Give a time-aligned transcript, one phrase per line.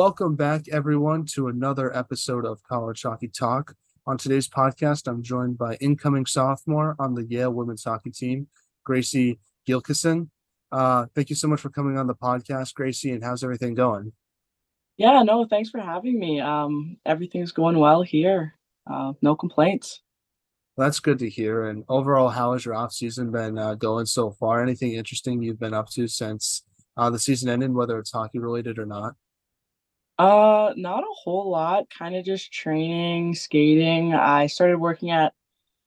[0.00, 3.74] Welcome back, everyone, to another episode of College Hockey Talk.
[4.06, 8.48] On today's podcast, I'm joined by incoming sophomore on the Yale women's hockey team,
[8.82, 10.30] Gracie Gilkyson.
[10.72, 14.10] Uh, thank you so much for coming on the podcast, Gracie, and how's everything going?
[14.96, 16.40] Yeah, no, thanks for having me.
[16.40, 18.54] Um, everything's going well here.
[18.90, 20.00] Uh, no complaints.
[20.78, 21.66] That's good to hear.
[21.66, 24.62] And overall, how has your off season been uh, going so far?
[24.62, 26.62] Anything interesting you've been up to since
[26.96, 29.12] uh, the season ended, whether it's hockey related or not?
[30.20, 31.88] Uh, not a whole lot.
[31.88, 34.12] Kind of just training, skating.
[34.12, 35.32] I started working at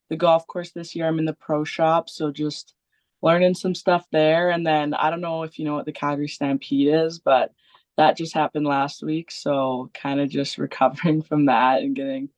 [0.09, 1.07] the golf course this year.
[1.07, 2.73] I'm in the pro shop, so just
[3.21, 4.49] learning some stuff there.
[4.49, 7.53] And then I don't know if you know what the Calgary Stampede is, but
[7.95, 9.29] that just happened last week.
[9.29, 12.29] So kind of just recovering from that and getting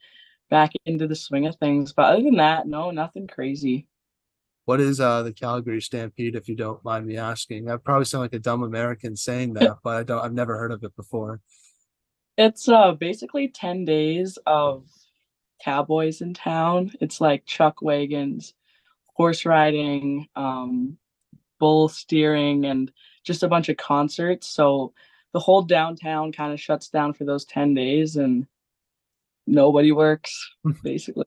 [0.49, 1.93] back into the swing of things.
[1.93, 3.87] But other than that, no, nothing crazy.
[4.65, 7.71] What is uh the Calgary Stampede, if you don't mind me asking?
[7.71, 10.73] I probably sound like a dumb American saying that, but I don't I've never heard
[10.73, 11.39] of it before.
[12.37, 14.85] It's uh basically 10 days of
[15.63, 16.91] cowboys in town.
[17.01, 18.53] It's like chuck wagons,
[19.13, 20.97] horse riding, um,
[21.59, 22.91] bull steering, and
[23.23, 24.47] just a bunch of concerts.
[24.47, 24.93] So
[25.33, 28.47] the whole downtown kind of shuts down for those 10 days and
[29.47, 30.51] nobody works
[30.83, 31.25] basically.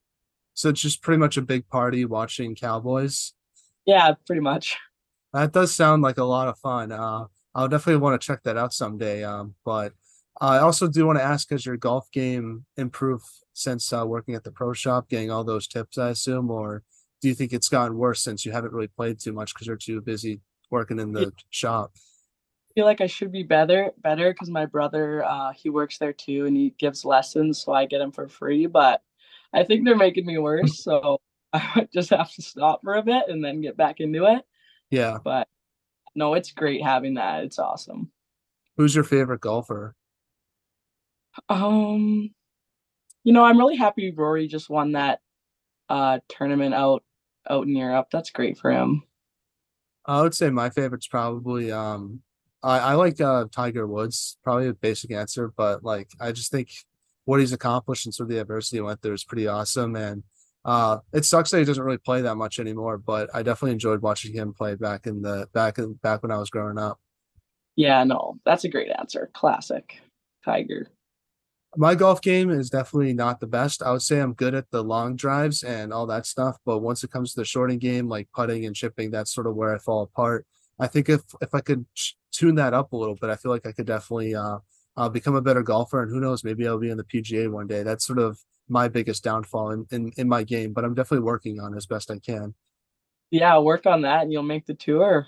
[0.54, 3.32] So it's just pretty much a big party watching Cowboys.
[3.86, 4.76] Yeah, pretty much.
[5.32, 6.90] That does sound like a lot of fun.
[6.90, 9.22] Uh, I'll definitely want to check that out someday.
[9.22, 9.92] Um, but
[10.40, 14.44] I also do want to ask, has your golf game improved since uh, working at
[14.44, 16.84] the pro shop, getting all those tips, I assume, or
[17.20, 19.76] do you think it's gotten worse since you haven't really played too much because you're
[19.76, 21.28] too busy working in the yeah.
[21.50, 21.90] shop?
[21.94, 26.12] I feel like I should be better, better because my brother, uh, he works there
[26.12, 28.66] too, and he gives lessons, so I get him for free.
[28.66, 29.02] But
[29.52, 31.20] I think they're making me worse, so
[31.52, 34.44] I might just have to stop for a bit and then get back into it.
[34.90, 35.48] Yeah, but
[36.14, 37.42] no, it's great having that.
[37.42, 38.12] It's awesome.
[38.76, 39.96] Who's your favorite golfer?
[41.48, 42.30] Um,
[43.24, 45.20] you know, I'm really happy Rory just won that
[45.88, 47.02] uh tournament out
[47.48, 48.08] out in Europe.
[48.10, 49.02] That's great for him.
[50.06, 52.22] I would say my favorite's probably um
[52.62, 56.70] I, I like uh Tiger Woods, probably a basic answer, but like I just think
[57.24, 59.96] what he's accomplished and sort of the adversity he went through is pretty awesome.
[59.96, 60.22] And
[60.64, 64.02] uh it sucks that he doesn't really play that much anymore, but I definitely enjoyed
[64.02, 66.98] watching him play back in the back in back when I was growing up.
[67.76, 69.30] Yeah, no, that's a great answer.
[69.34, 70.00] Classic
[70.44, 70.90] Tiger
[71.76, 73.82] my golf game is definitely not the best.
[73.82, 77.04] I would say I'm good at the long drives and all that stuff, but once
[77.04, 79.78] it comes to the shorting game, like putting and chipping, that's sort of where I
[79.78, 80.46] fall apart.
[80.80, 81.84] I think if if I could
[82.32, 84.58] tune that up a little bit, I feel like I could definitely uh,
[84.96, 87.66] uh, become a better golfer, and who knows, maybe I'll be in the PGA one
[87.66, 87.82] day.
[87.82, 91.60] That's sort of my biggest downfall in, in in my game, but I'm definitely working
[91.60, 92.54] on as best I can.
[93.30, 95.26] Yeah, work on that, and you'll make the tour.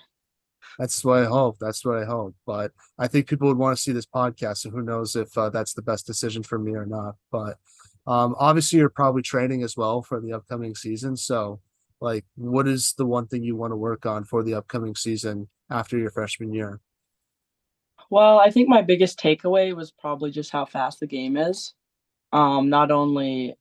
[0.78, 1.58] That's what I hope.
[1.60, 2.34] That's what I hope.
[2.46, 4.58] But I think people would want to see this podcast.
[4.58, 7.16] So who knows if uh, that's the best decision for me or not.
[7.30, 7.58] But
[8.06, 11.16] um, obviously, you're probably training as well for the upcoming season.
[11.16, 11.60] So,
[12.00, 15.48] like, what is the one thing you want to work on for the upcoming season
[15.70, 16.80] after your freshman year?
[18.08, 21.74] Well, I think my biggest takeaway was probably just how fast the game is.
[22.32, 23.56] Um, not only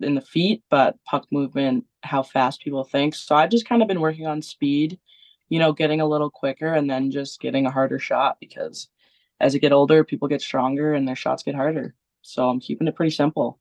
[0.00, 3.14] in the feet, but puck movement, how fast people think.
[3.14, 4.98] So I've just kind of been working on speed
[5.48, 8.88] you know, getting a little quicker and then just getting a harder shot because
[9.40, 11.94] as you get older, people get stronger and their shots get harder.
[12.22, 13.58] So I'm keeping it pretty simple.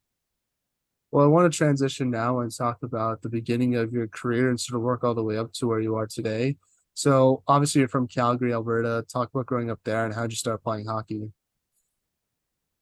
[1.12, 4.60] Well, I want to transition now and talk about the beginning of your career and
[4.60, 6.58] sort of work all the way up to where you are today.
[6.96, 9.06] So obviously you're from Calgary, Alberta.
[9.08, 11.32] Talk about growing up there and how'd you start playing hockey?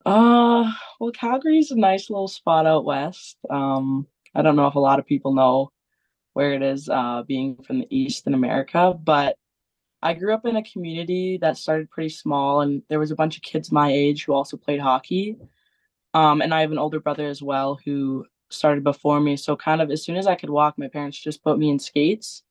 [0.06, 3.38] Uh well Calgary's a nice little spot out west.
[3.50, 5.72] Um I don't know if a lot of people know
[6.36, 8.94] where it is uh, being from the East in America.
[8.94, 9.38] But
[10.02, 13.38] I grew up in a community that started pretty small, and there was a bunch
[13.38, 15.38] of kids my age who also played hockey.
[16.14, 19.38] Um, and I have an older brother as well who started before me.
[19.38, 21.80] So, kind of as soon as I could walk, my parents just put me in
[21.80, 22.44] skates,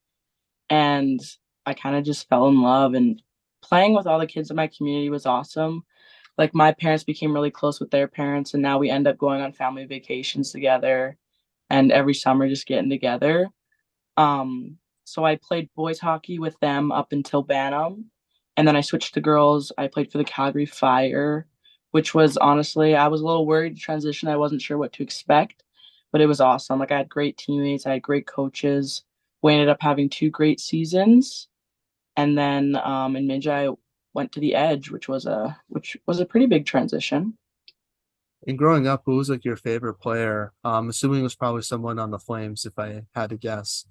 [0.71, 1.21] and
[1.67, 2.95] I kind of just fell in love.
[2.95, 3.21] And
[3.63, 5.85] playing with all the kids in my community was awesome.
[6.39, 9.43] Like, my parents became really close with their parents, and now we end up going
[9.43, 11.19] on family vacations together
[11.69, 13.51] and every summer just getting together.
[14.17, 18.11] Um, so I played boys hockey with them up until Bantam.
[18.57, 19.73] And then I switched to girls.
[19.77, 21.47] I played for the Calgary Fire,
[21.91, 24.29] which was honestly, I was a little worried to transition.
[24.29, 25.65] I wasn't sure what to expect,
[26.13, 26.79] but it was awesome.
[26.79, 29.03] Like I had great teammates, I had great coaches.
[29.43, 31.49] We ended up having two great seasons.
[32.17, 33.69] And then um, in Midge, I
[34.15, 37.37] went to the Edge, which was a which was a pretty big transition.
[38.47, 40.53] And growing up, who was like your favorite player?
[40.63, 43.87] I'm um, assuming it was probably someone on the Flames, if I had to guess.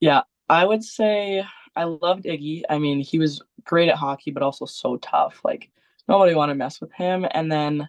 [0.00, 1.44] Yeah, I would say
[1.74, 2.62] I loved Iggy.
[2.68, 5.40] I mean, he was great at hockey, but also so tough.
[5.44, 5.70] Like
[6.08, 7.26] nobody want to mess with him.
[7.30, 7.88] And then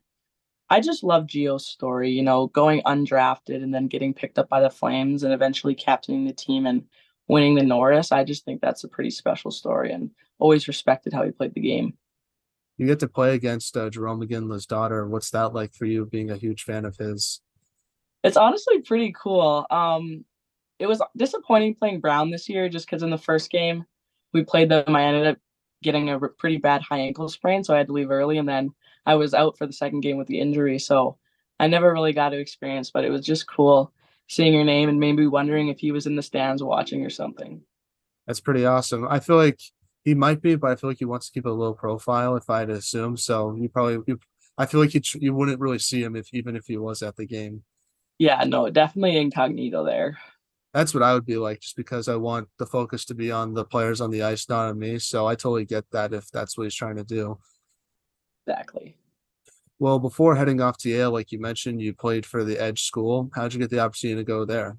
[0.70, 4.60] I just love Gio's story, you know, going undrafted and then getting picked up by
[4.60, 6.84] the Flames and eventually captaining the team and
[7.28, 8.12] winning the Norris.
[8.12, 11.62] I just think that's a pretty special story and always respected how he played the
[11.62, 11.98] game.
[12.78, 15.08] You get to play against uh, Jarome Iginla's daughter.
[15.08, 17.42] What's that like for you, being a huge fan of his?
[18.24, 19.66] It's honestly pretty cool.
[19.72, 20.26] Um,
[20.80, 23.86] it was disappointing playing Brown this year just because in the first game
[24.34, 25.38] we played them, I ended up
[25.84, 28.72] getting a pretty bad high ankle sprain, so I had to leave early, and then
[29.06, 30.80] I was out for the second game with the injury.
[30.80, 31.18] So
[31.60, 33.92] I never really got to experience, but it was just cool
[34.28, 37.62] seeing your name and maybe wondering if he was in the stands watching or something.
[38.26, 39.08] That's pretty awesome.
[39.10, 39.60] I feel like
[40.04, 42.36] he might be, but I feel like he wants to keep a low profile.
[42.36, 44.20] If I had to assume, so you probably, you,
[44.58, 47.16] I feel like you you wouldn't really see him if even if he was at
[47.16, 47.64] the game.
[48.20, 50.18] Yeah, no, definitely incognito there.
[50.78, 53.56] That's what I would be like, just because I want the focus to be on
[53.56, 55.00] the players on the ice, not on me.
[55.00, 57.40] So I totally get that if that's what he's trying to do.
[58.46, 58.96] Exactly.
[59.80, 63.32] Well, before heading off to Yale, like you mentioned, you played for the Edge School.
[63.34, 64.78] How'd you get the opportunity to go there?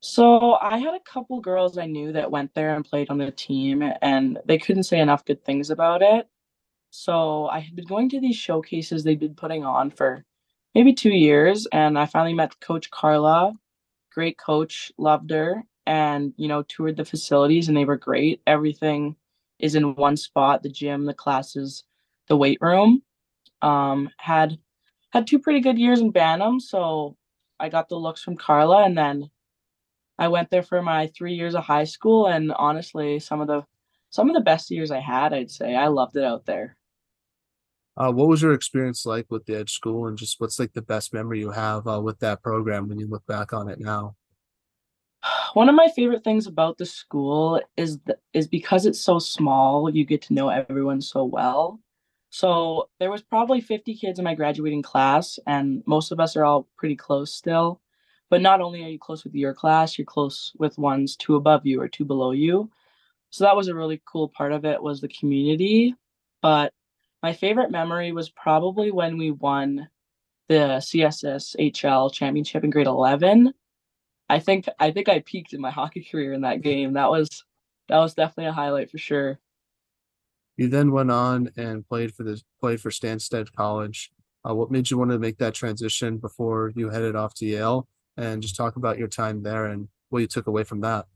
[0.00, 3.30] So I had a couple girls I knew that went there and played on the
[3.30, 6.28] team, and they couldn't say enough good things about it.
[6.90, 10.22] So I had been going to these showcases they'd been putting on for
[10.74, 13.54] maybe two years, and I finally met Coach Carla.
[14.14, 18.40] Great coach, loved her, and you know, toured the facilities, and they were great.
[18.46, 19.16] Everything
[19.58, 21.84] is in one spot: the gym, the classes,
[22.28, 23.02] the weight room.
[23.62, 24.58] Um, had
[25.10, 27.16] had two pretty good years in Bantam, so
[27.60, 29.30] I got the looks from Carla, and then
[30.18, 33.64] I went there for my three years of high school, and honestly, some of the
[34.10, 35.74] some of the best years I had, I'd say.
[35.74, 36.76] I loved it out there.
[37.96, 40.82] Uh, what was your experience like with the Edge School, and just what's like the
[40.82, 44.16] best memory you have uh, with that program when you look back on it now?
[45.54, 49.88] One of my favorite things about the school is th- is because it's so small,
[49.88, 51.80] you get to know everyone so well.
[52.30, 56.44] So there was probably 50 kids in my graduating class, and most of us are
[56.44, 57.80] all pretty close still.
[58.28, 61.64] But not only are you close with your class, you're close with ones two above
[61.64, 62.70] you or two below you.
[63.30, 65.94] So that was a really cool part of it was the community.
[66.42, 66.72] But
[67.24, 69.88] my favorite memory was probably when we won
[70.50, 73.50] the CSSHL championship in grade 11.
[74.28, 76.92] I think I think I peaked in my hockey career in that game.
[76.92, 77.42] That was
[77.88, 79.40] that was definitely a highlight for sure.
[80.58, 84.10] You then went on and played for the played for Stanstead College.
[84.46, 87.88] Uh, what made you want to make that transition before you headed off to Yale?
[88.16, 91.06] and just talk about your time there and what you took away from that.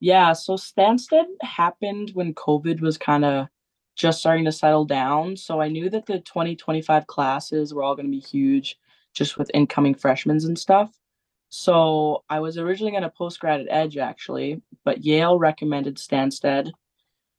[0.00, 3.48] Yeah, so Stanstead happened when COVID was kind of
[3.96, 5.36] just starting to settle down.
[5.36, 8.78] So I knew that the 2025 classes were all going to be huge
[9.14, 10.92] just with incoming freshmen and stuff.
[11.48, 16.70] So I was originally going to post grad at Edge actually, but Yale recommended Stanstead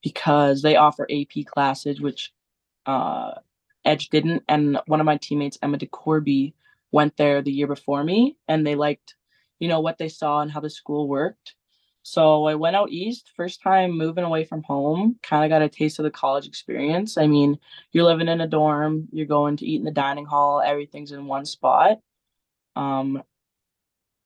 [0.02, 2.34] because they offer AP classes, which
[2.88, 3.34] uh,
[3.86, 4.44] Edge didn't.
[4.50, 6.54] And one of my teammates, Emma DeCorby,
[6.92, 9.16] went there the year before me and they liked,
[9.60, 11.54] you know, what they saw and how the school worked.
[12.08, 15.68] So I went out east, first time moving away from home, kind of got a
[15.68, 17.18] taste of the college experience.
[17.18, 17.60] I mean,
[17.92, 21.26] you're living in a dorm, you're going to eat in the dining hall, everything's in
[21.26, 22.00] one spot.
[22.78, 23.22] Um,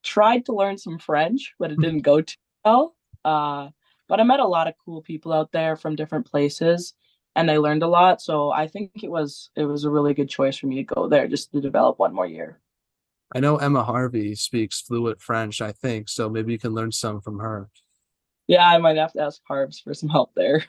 [0.03, 2.95] tried to learn some French, but it didn't go too well.
[3.25, 3.69] Uh,
[4.07, 6.93] but I met a lot of cool people out there from different places
[7.35, 8.21] and I learned a lot.
[8.21, 11.07] So I think it was it was a really good choice for me to go
[11.07, 12.59] there just to develop one more year.
[13.33, 17.21] I know Emma Harvey speaks fluent French, I think, so maybe you can learn some
[17.21, 17.69] from her.
[18.47, 20.65] Yeah, I might have to ask Harbs for some help there.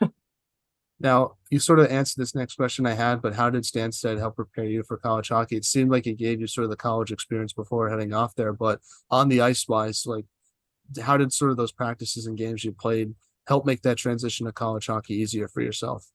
[1.00, 4.36] now, you sort of answered this next question I had, but how did Stanstead help
[4.36, 5.56] prepare you for college hockey?
[5.56, 8.52] It seemed like it gave you sort of the college experience before heading off there,
[8.52, 10.26] but on the ice wise, like
[11.00, 13.14] how did sort of those practices and games you played
[13.48, 16.06] help make that transition to college hockey easier for yourself?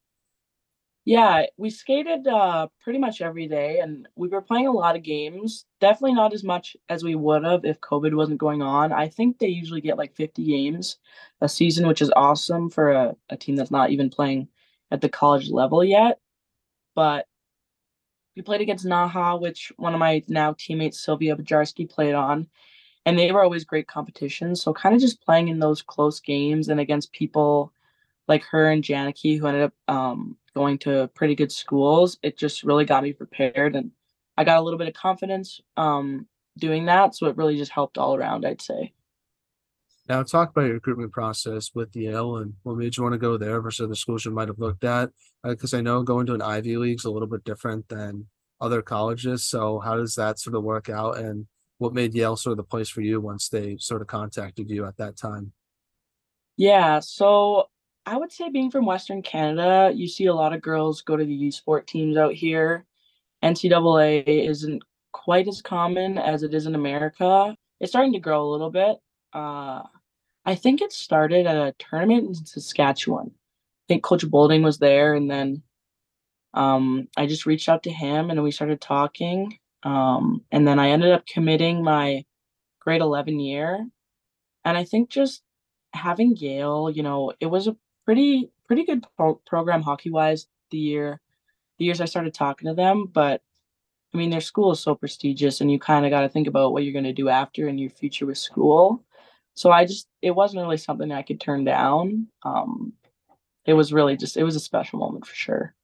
[1.07, 5.03] Yeah, we skated uh, pretty much every day, and we were playing a lot of
[5.03, 5.65] games.
[5.79, 8.91] Definitely not as much as we would have if COVID wasn't going on.
[8.91, 10.97] I think they usually get like 50 games
[11.39, 14.49] a season, which is awesome for a, a team that's not even playing
[14.91, 16.19] at the college level yet.
[16.93, 17.25] But
[18.35, 22.49] we played against NAHA, which one of my now teammates, Sylvia Bajarski, played on.
[23.05, 24.61] And they were always great competitions.
[24.61, 27.71] So kind of just playing in those close games and against people
[28.27, 32.63] like her and Janicki, who ended up um, going to pretty good schools, it just
[32.63, 33.91] really got me prepared and
[34.37, 37.15] I got a little bit of confidence um, doing that.
[37.15, 38.93] So it really just helped all around, I'd say.
[40.09, 43.37] Now, talk about your recruitment process with Yale and what made you want to go
[43.37, 45.09] there versus other schools you might have looked at.
[45.43, 48.27] Because uh, I know going to an Ivy League is a little bit different than
[48.59, 49.43] other colleges.
[49.43, 51.17] So, how does that sort of work out?
[51.17, 51.45] And
[51.77, 54.85] what made Yale sort of the place for you once they sort of contacted you
[54.85, 55.51] at that time?
[56.55, 56.99] Yeah.
[57.01, 57.67] So,
[58.07, 61.25] I would say being from Western Canada, you see a lot of girls go to
[61.25, 62.85] the U sport teams out here.
[63.43, 67.53] NCAA isn't quite as common as it is in America.
[67.81, 68.95] It's starting to grow a little bit.
[69.33, 69.83] Uh,
[70.45, 73.31] I think it started at a tournament in Saskatchewan.
[73.35, 75.61] I think Coach Bolding was there, and then
[76.53, 79.59] um, I just reached out to him and we started talking.
[79.83, 82.23] Um, and then I ended up committing my
[82.79, 83.85] grade 11 year.
[84.63, 85.41] And I think just
[85.91, 87.75] having Yale, you know, it was a
[88.07, 91.19] pretty pretty good pro- program hockey wise the year
[91.77, 93.41] the years I started talking to them, but
[94.13, 96.71] I mean their school is so prestigious and you kind of got to think about
[96.71, 99.03] what you're going to do after and your future with school.
[99.53, 102.27] So I just it wasn't really something I could turn down.
[102.43, 102.93] Um
[103.65, 105.75] it was really just it was a special moment for sure.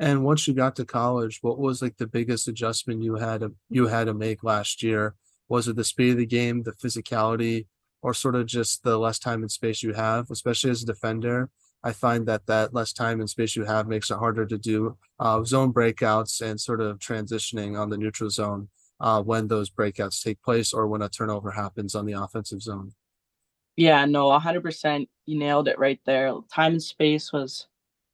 [0.00, 3.86] And once you got to college, what was like the biggest adjustment you had you
[3.86, 5.14] had to make last year?
[5.48, 7.66] Was it the speed of the game, the physicality,
[8.02, 11.50] or sort of just the less time and space you have, especially as a defender?
[11.82, 14.98] I find that that less time and space you have makes it harder to do
[15.18, 18.68] uh, zone breakouts and sort of transitioning on the neutral zone
[19.00, 22.92] uh, when those breakouts take place or when a turnover happens on the offensive zone.
[23.76, 25.08] Yeah, no, 100%.
[25.24, 26.34] You nailed it right there.
[26.52, 27.66] Time and space was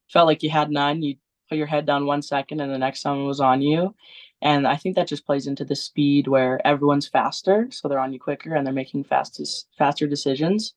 [0.09, 1.03] felt like you had none.
[1.03, 1.17] You
[1.49, 3.95] put your head down one second and the next time was on you.
[4.43, 8.13] And I think that just plays into the speed where everyone's faster, so they're on
[8.13, 10.75] you quicker and they're making fastest faster decisions.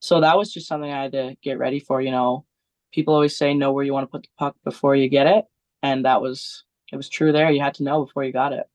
[0.00, 2.00] So that was just something I had to get ready for.
[2.00, 2.44] You know,
[2.92, 5.44] people always say know where you want to put the puck before you get it,
[5.82, 7.50] and that was it was true there.
[7.50, 8.66] You had to know before you got it.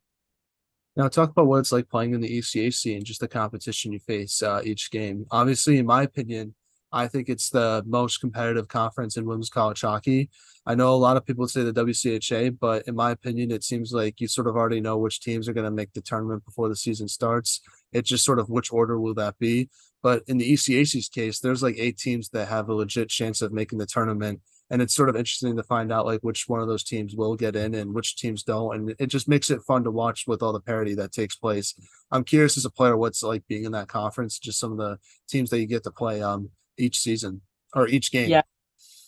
[0.95, 3.99] Now, talk about what it's like playing in the ECAC and just the competition you
[3.99, 5.25] face uh, each game.
[5.29, 6.55] Obviously, in my opinion,
[6.95, 10.29] I think it's the most competitive conference in women's college hockey.
[10.65, 13.91] I know a lot of people say the WCHA, but in my opinion, it seems
[13.91, 16.69] like you sort of already know which teams are going to make the tournament before
[16.69, 17.59] the season starts.
[17.91, 19.69] It's just sort of which order will that be.
[20.01, 23.51] But in the ECAC's case, there's like eight teams that have a legit chance of
[23.51, 24.39] making the tournament.
[24.69, 27.35] And it's sort of interesting to find out like which one of those teams will
[27.35, 28.73] get in and which teams don't.
[28.73, 31.75] And it just makes it fun to watch with all the parity that takes place.
[32.09, 34.97] I'm curious as a player what's like being in that conference, just some of the
[35.27, 36.21] teams that you get to play.
[36.21, 37.41] Um, each season
[37.73, 38.29] or each game.
[38.29, 38.43] Yeah,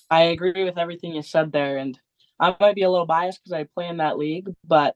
[0.09, 1.97] I agree with everything you said there, and
[2.39, 4.95] I might be a little biased because I play in that league, but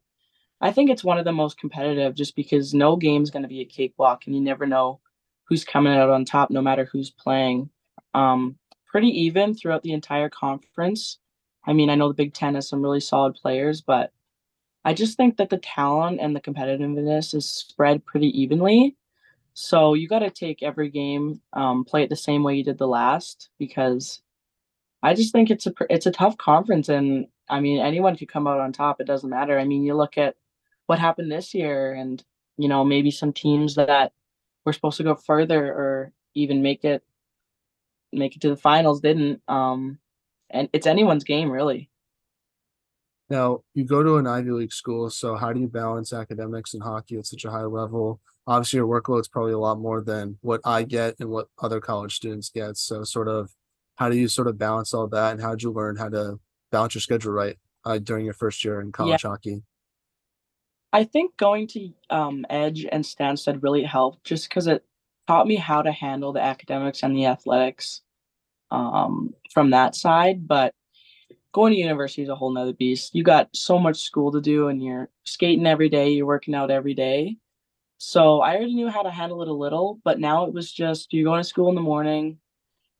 [0.60, 3.62] I think it's one of the most competitive just because no game's going to be
[3.62, 5.00] a cakewalk, and you never know
[5.46, 7.70] who's coming out on top, no matter who's playing.
[8.14, 11.18] Um, pretty even throughout the entire conference.
[11.66, 14.12] I mean, I know the Big Ten has some really solid players, but
[14.84, 18.98] I just think that the talent and the competitiveness is spread pretty evenly.
[19.54, 22.78] So you got to take every game, um, play it the same way you did
[22.78, 24.22] the last, because
[25.04, 28.48] I just think it's a it's a tough conference, and I mean anyone could come
[28.48, 29.02] out on top.
[29.02, 29.60] It doesn't matter.
[29.60, 30.36] I mean, you look at
[30.88, 32.24] what happened this year, and
[32.58, 34.14] you know maybe some teams that
[34.66, 37.04] were supposed to go further or even make it
[38.14, 39.42] make it to the finals didn't.
[39.48, 40.00] Um,
[40.50, 41.91] and it's anyone's game really.
[43.32, 46.84] Now you go to an Ivy League school, so how do you balance academics and
[46.84, 48.20] hockey at such a high level?
[48.48, 51.80] obviously your workload is probably a lot more than what I get and what other
[51.80, 52.78] college students get.
[52.78, 53.52] So sort of
[53.96, 56.40] how do you sort of balance all that and how did you learn how to
[56.72, 59.30] balance your schedule right uh, during your first year in college yeah.
[59.30, 59.64] hockey?
[60.94, 64.84] I think going to um, Edge and Stanstead really helped just because it
[65.28, 68.02] taught me how to handle the academics and the athletics
[68.72, 70.48] um, from that side.
[70.48, 70.74] But
[71.54, 73.14] going to university is a whole nother beast.
[73.14, 76.72] You got so much school to do and you're skating every day, you're working out
[76.72, 77.38] every day.
[77.98, 81.14] So I already knew how to handle it a little, but now it was just
[81.14, 82.40] you're going to school in the morning,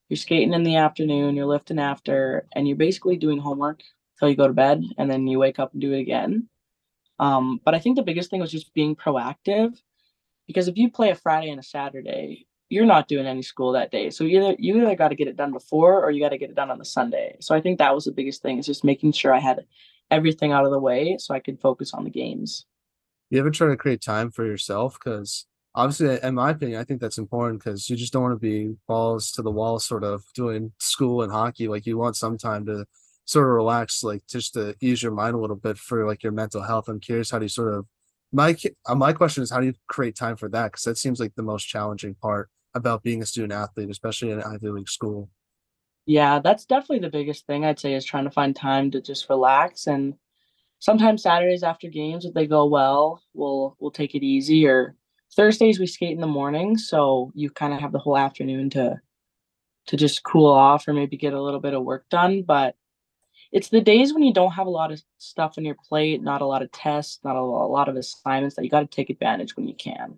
[0.08, 3.82] you're skating in the afternoon, you're lifting after, and you're basically doing homework
[4.14, 6.48] until you go to bed, and then you wake up and do it again.
[7.18, 9.76] Um, but I think the biggest thing was just being proactive,
[10.46, 13.90] because if you play a Friday and a Saturday, you're not doing any school that
[13.90, 14.10] day.
[14.10, 16.50] So either you either got to get it done before or you got to get
[16.50, 17.36] it done on the Sunday.
[17.40, 19.64] So I think that was the biggest thing is just making sure I had
[20.10, 22.66] everything out of the way so I could focus on the games
[23.32, 24.98] you ever try to create time for yourself?
[25.02, 28.38] Because obviously, in my opinion, I think that's important because you just don't want to
[28.38, 31.66] be balls to the wall, sort of doing school and hockey.
[31.66, 32.84] Like you want some time to
[33.24, 36.32] sort of relax, like just to ease your mind a little bit for like your
[36.32, 36.88] mental health.
[36.88, 37.86] I'm curious how do you sort of
[38.32, 38.54] my
[38.94, 40.72] my question is how do you create time for that?
[40.72, 44.40] Because that seems like the most challenging part about being a student athlete, especially in
[44.40, 45.28] an Ivy League school.
[46.06, 49.28] Yeah, that's definitely the biggest thing I'd say is trying to find time to just
[49.28, 50.14] relax and
[50.82, 54.66] sometimes Saturdays after games, if they go well, we'll we'll take it easy.
[54.66, 54.96] Or
[55.34, 59.00] Thursdays we skate in the morning, so you kind of have the whole afternoon to
[59.86, 62.42] to just cool off or maybe get a little bit of work done.
[62.42, 62.76] But
[63.52, 66.42] it's the days when you don't have a lot of stuff on your plate, not
[66.42, 69.56] a lot of tests, not a lot of assignments that you got to take advantage
[69.56, 70.16] when you can.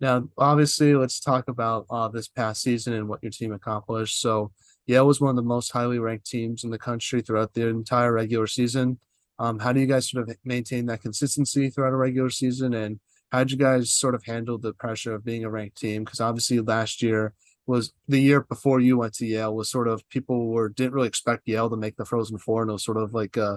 [0.00, 4.20] Now, obviously, let's talk about uh, this past season and what your team accomplished.
[4.20, 4.52] So,
[4.86, 8.12] Yale was one of the most highly ranked teams in the country throughout the entire
[8.12, 8.98] regular season.
[9.38, 12.74] Um, how do you guys sort of maintain that consistency throughout a regular season?
[12.74, 13.00] And
[13.32, 16.04] how did you guys sort of handle the pressure of being a ranked team?
[16.04, 17.32] Because obviously, last year
[17.66, 21.08] was the year before you went to Yale was sort of people were didn't really
[21.08, 23.56] expect Yale to make the Frozen Four, and it was sort of like uh,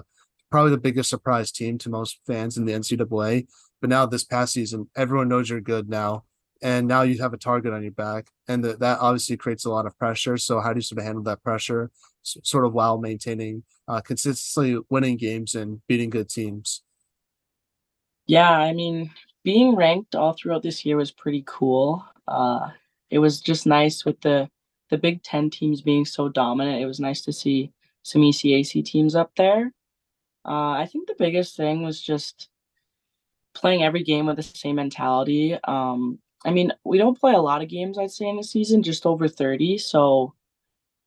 [0.50, 3.46] probably the biggest surprise team to most fans in the NCAA.
[3.80, 6.24] But now this past season, everyone knows you're good now
[6.62, 9.70] and now you have a target on your back and the, that obviously creates a
[9.70, 10.36] lot of pressure.
[10.36, 11.90] So how do you sort of handle that pressure
[12.22, 16.82] sort of while maintaining uh, consistently winning games and beating good teams?
[18.26, 19.10] Yeah i mean
[19.44, 22.04] being ranked all throughout this year was pretty cool.
[22.26, 22.68] Uh,
[23.10, 24.50] it was just nice with the
[24.90, 26.82] the big 10 teams being so dominant.
[26.82, 29.72] It was nice to see some ecac teams up there.
[30.44, 32.48] Uh, i think the biggest thing was just
[33.58, 37.62] playing every game with the same mentality um, I mean, we don't play a lot
[37.62, 39.78] of games, I'd say, in a season, just over 30.
[39.78, 40.34] So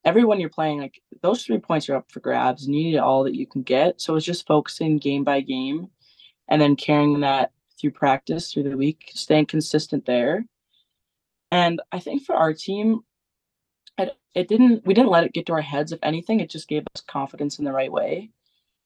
[0.04, 3.24] everyone you're playing, like those three points are up for grabs and you need all
[3.24, 4.02] that you can get.
[4.02, 5.90] So it's just focusing game by game
[6.50, 10.46] and then carrying that through practice through the week, staying consistent there.
[11.52, 13.02] And I think for our team,
[13.98, 15.92] it, it didn't we didn't let it get to our heads.
[15.92, 18.32] If anything, it just gave us confidence in the right way.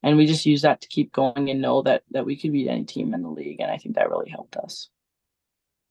[0.05, 2.69] And we just used that to keep going and know that that we could beat
[2.69, 3.59] any team in the league.
[3.59, 4.89] And I think that really helped us.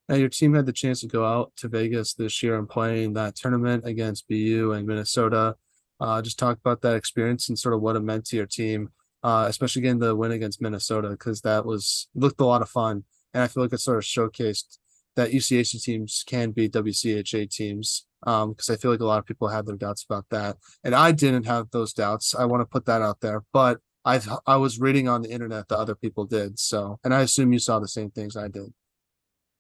[0.09, 3.03] Now, your team had the chance to go out to Vegas this year and play
[3.03, 5.57] in that tournament against BU and Minnesota.
[5.99, 8.91] Uh, just talk about that experience and sort of what it meant to your team,
[9.25, 13.03] uh, especially getting the win against Minnesota because that was looked a lot of fun,
[13.33, 14.79] and I feel like it sort of showcased
[15.17, 18.07] that UCHC teams can beat WCHA teams.
[18.23, 20.95] Because um, I feel like a lot of people had their doubts about that, and
[20.95, 22.35] I didn't have those doubts.
[22.35, 25.69] I want to put that out there, but I I was reading on the internet
[25.69, 26.59] that other people did.
[26.59, 28.73] So, and I assume you saw the same things I did.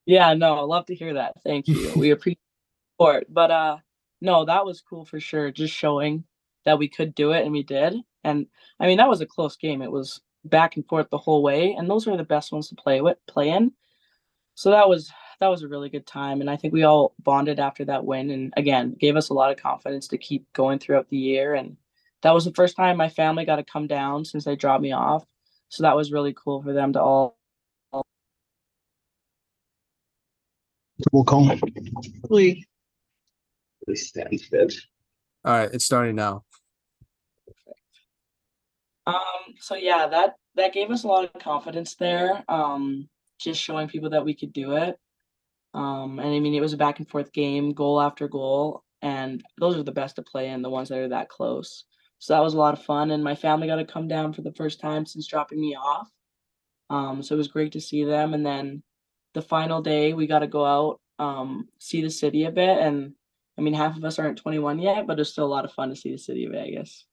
[0.06, 1.34] Yeah, no, I love to hear that.
[1.42, 1.92] Thank you.
[1.96, 2.38] We appreciate
[2.94, 3.26] support.
[3.28, 3.78] But uh
[4.20, 5.50] no, that was cool for sure.
[5.50, 6.24] Just showing
[6.64, 7.94] that we could do it and we did.
[8.22, 8.46] And
[8.80, 9.82] I mean that was a close game.
[9.82, 11.72] It was back and forth the whole way.
[11.72, 13.72] And those were the best ones to play with play in.
[14.54, 16.40] So that was that was a really good time.
[16.40, 19.50] And I think we all bonded after that win and again gave us a lot
[19.50, 21.54] of confidence to keep going throughout the year.
[21.54, 21.76] And
[22.24, 24.92] that was the first time my family got to come down since they dropped me
[24.92, 25.24] off.
[25.68, 27.36] So that was really cool for them to all
[31.12, 31.50] Roll call.
[32.30, 32.64] Lee,
[35.44, 36.44] All right, it's starting now.
[39.06, 39.14] Um,
[39.60, 42.42] so yeah, that that gave us a lot of confidence there.
[42.48, 43.08] Um,
[43.38, 44.96] just showing people that we could do it.
[45.74, 49.42] Um, and I mean, it was a back and forth game, goal after goal, and
[49.58, 51.84] those are the best to play in, the ones that are that close.
[52.24, 54.40] So that was a lot of fun, and my family got to come down for
[54.40, 56.08] the first time since dropping me off.
[56.88, 58.82] Um, so it was great to see them, and then
[59.34, 63.12] the final day we got to go out um see the city a bit and
[63.58, 65.90] i mean half of us aren't 21 yet but it's still a lot of fun
[65.90, 67.06] to see the city of vegas.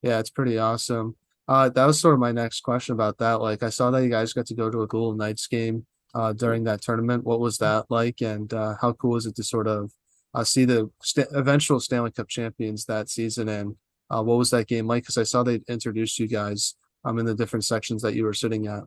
[0.00, 1.16] Yeah it's pretty awesome.
[1.48, 4.10] Uh that was sort of my next question about that like i saw that you
[4.10, 7.24] guys got to go to a Golden Knights game uh during that tournament.
[7.24, 9.92] What was that like and uh how cool is it to sort of
[10.34, 13.76] uh see the st- eventual stanley cup champions that season and
[14.12, 17.26] uh what was that game like because i saw they introduced you guys um in
[17.26, 18.84] the different sections that you were sitting at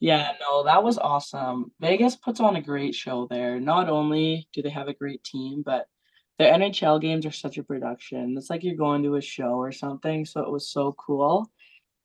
[0.00, 1.72] yeah, no, that was awesome.
[1.78, 3.60] Vegas puts on a great show there.
[3.60, 5.86] Not only do they have a great team, but
[6.38, 8.34] the NHL games are such a production.
[8.38, 10.24] It's like you're going to a show or something.
[10.24, 11.50] So it was so cool.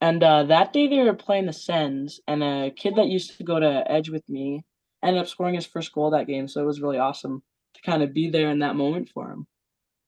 [0.01, 3.45] And uh, that day they were playing the Sens, and a kid that used to
[3.45, 4.65] go to Edge with me
[5.01, 6.49] ended up scoring his first goal that game.
[6.49, 7.43] So it was really awesome
[7.75, 9.47] to kind of be there in that moment for him.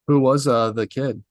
[0.07, 1.23] Who was uh the kid?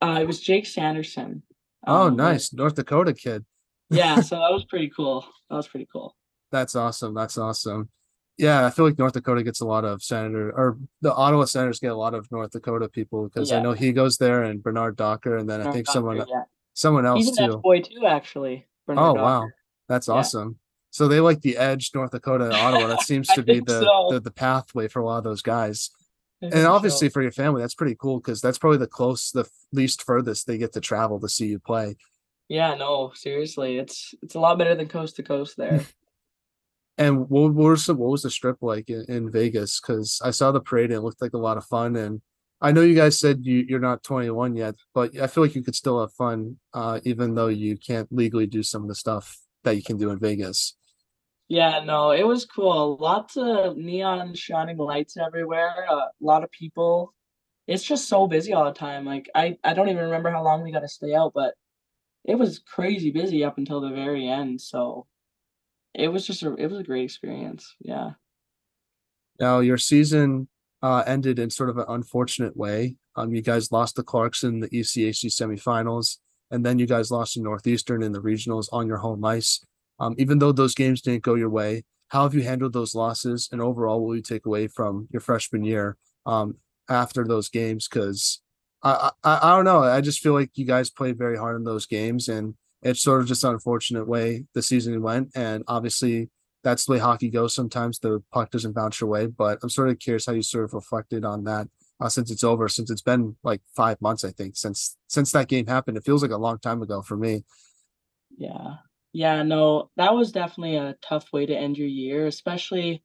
[0.00, 1.42] Uh, it was Jake Sanderson.
[1.86, 3.44] Oh, um, nice, North Dakota kid
[3.90, 5.26] yeah, so that was pretty cool.
[5.50, 6.16] That was pretty cool.
[6.52, 7.14] That's awesome.
[7.14, 7.90] That's awesome.
[8.38, 11.78] Yeah, I feel like North Dakota gets a lot of senator or the Ottawa Senators
[11.78, 13.58] get a lot of North Dakota people because yeah.
[13.58, 16.16] I know he goes there and Bernard Docker and then Bernard I think Docker, someone
[16.16, 16.42] yeah.
[16.72, 17.58] someone else He's too.
[17.58, 18.66] boy too, actually.
[18.86, 19.22] Bernard oh Docker.
[19.22, 19.48] wow,
[19.88, 20.14] that's yeah.
[20.14, 20.58] awesome.
[20.92, 22.86] So they like the edge North Dakota Ottawa.
[22.86, 24.08] That seems to be the, so.
[24.10, 25.90] the, the pathway for a lot of those guys.
[26.42, 30.02] And obviously for your family, that's pretty cool because that's probably the close, the least
[30.02, 31.96] furthest they get to travel to see you play.
[32.48, 35.84] Yeah, no, seriously, it's it's a lot better than coast to coast there.
[36.98, 39.80] and what, what was the, what was the strip like in, in Vegas?
[39.80, 41.94] Because I saw the parade and it looked like a lot of fun.
[41.94, 42.22] And
[42.60, 45.62] I know you guys said you you're not 21 yet, but I feel like you
[45.62, 49.38] could still have fun, uh, even though you can't legally do some of the stuff
[49.62, 50.74] that you can do in Vegas.
[51.50, 52.96] Yeah, no, it was cool.
[53.00, 55.84] Lots of neon shining lights everywhere.
[55.90, 57.12] A lot of people.
[57.66, 59.04] It's just so busy all the time.
[59.04, 61.54] Like I, I don't even remember how long we got to stay out, but
[62.24, 64.60] it was crazy busy up until the very end.
[64.60, 65.08] So
[65.92, 67.74] it was just a it was a great experience.
[67.80, 68.10] Yeah.
[69.40, 70.46] Now your season
[70.82, 72.94] uh, ended in sort of an unfortunate way.
[73.16, 76.18] Um, you guys lost to Clarkson in the ECAC semifinals,
[76.52, 79.64] and then you guys lost to Northeastern in the regionals on your home ice.
[80.00, 83.48] Um, even though those games didn't go your way, how have you handled those losses?
[83.52, 86.56] And overall, what will you take away from your freshman year um,
[86.88, 87.86] after those games?
[87.88, 88.40] Because
[88.82, 89.82] I, I I don't know.
[89.82, 93.20] I just feel like you guys played very hard in those games, and it's sort
[93.20, 95.30] of just an unfortunate way the season went.
[95.36, 96.30] And obviously,
[96.64, 97.54] that's the way hockey goes.
[97.54, 99.26] Sometimes the puck doesn't bounce your way.
[99.26, 101.68] But I'm sort of curious how you sort of reflected on that
[102.00, 102.68] uh, since it's over.
[102.68, 105.96] Since it's been like five months, I think since since that game happened.
[105.96, 107.44] It feels like a long time ago for me.
[108.36, 108.76] Yeah.
[109.12, 113.02] Yeah, no, that was definitely a tough way to end your year, especially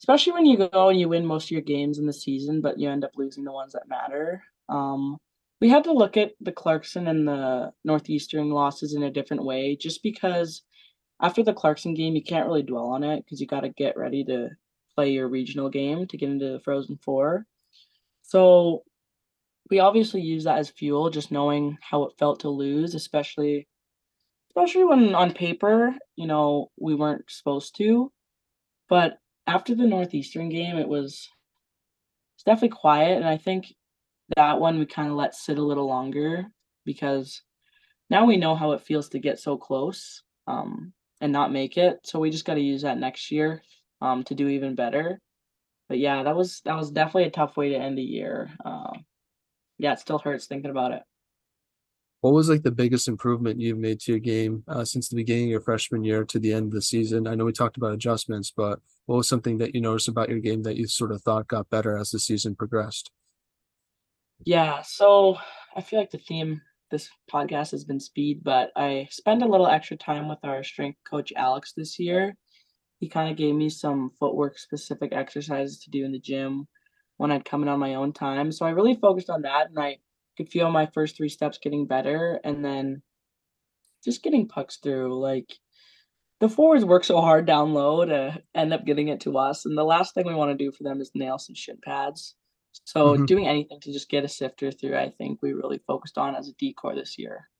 [0.00, 2.78] especially when you go and you win most of your games in the season, but
[2.78, 4.42] you end up losing the ones that matter.
[4.68, 5.18] Um,
[5.60, 9.76] we had to look at the Clarkson and the Northeastern losses in a different way,
[9.76, 10.62] just because
[11.20, 13.96] after the Clarkson game, you can't really dwell on it because you got to get
[13.96, 14.50] ready to
[14.94, 17.44] play your regional game to get into the Frozen Four.
[18.22, 18.84] So
[19.70, 23.66] we obviously use that as fuel, just knowing how it felt to lose, especially
[24.50, 28.12] especially when on paper, you know, we weren't supposed to.
[28.88, 31.28] But after the Northeastern game, it was
[32.36, 33.74] it's definitely quiet, and I think
[34.36, 36.46] that one we kind of let sit a little longer
[36.84, 37.42] because
[38.10, 41.98] now we know how it feels to get so close um, and not make it.
[42.04, 43.62] So we just got to use that next year
[44.00, 45.20] um, to do even better.
[45.88, 48.50] But yeah, that was that was definitely a tough way to end the year.
[48.64, 48.92] Uh,
[49.78, 51.02] yeah, it still hurts thinking about it.
[52.20, 55.44] What was like the biggest improvement you've made to your game uh, since the beginning
[55.44, 57.28] of your freshman year to the end of the season?
[57.28, 60.40] I know we talked about adjustments, but what was something that you noticed about your
[60.40, 63.12] game that you sort of thought got better as the season progressed?
[64.44, 65.38] Yeah, so
[65.76, 69.68] I feel like the theme this podcast has been speed, but I spent a little
[69.68, 72.36] extra time with our strength coach Alex this year.
[72.98, 76.66] He kind of gave me some footwork specific exercises to do in the gym
[77.16, 78.50] when I'd come in on my own time.
[78.50, 79.98] So I really focused on that and I
[80.38, 83.02] could feel my first three steps getting better and then
[84.04, 85.20] just getting pucks through.
[85.20, 85.52] Like
[86.40, 89.66] the forwards work so hard down low to end up getting it to us.
[89.66, 92.36] And the last thing we want to do for them is nail some shin pads.
[92.84, 93.26] So Mhm.
[93.26, 96.48] doing anything to just get a sifter through, I think we really focused on as
[96.48, 97.50] a D core this year.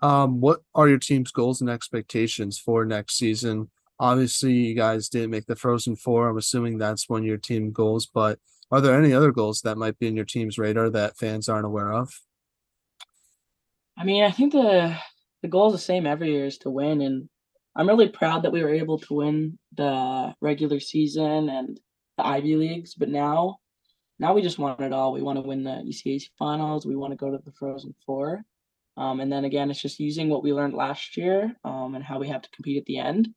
[0.00, 3.70] Um, what are your team's goals and expectations for next season?
[3.98, 6.28] Obviously, you guys didn't make the Frozen Four.
[6.28, 8.38] I'm assuming that's one of your team goals, but
[8.70, 11.66] are there any other goals that might be in your team's radar that fans aren't
[11.66, 12.12] aware of?
[13.96, 14.96] I mean, I think the
[15.42, 17.28] the goal is the same every year is to win, and
[17.74, 21.80] I'm really proud that we were able to win the regular season and
[22.16, 22.94] the Ivy Leagues.
[22.94, 23.58] But now,
[24.18, 25.12] now we just want it all.
[25.12, 26.86] We want to win the ECAC finals.
[26.86, 28.44] We want to go to the Frozen Four,
[28.96, 32.18] um, and then again, it's just using what we learned last year um, and how
[32.18, 33.28] we have to compete at the end.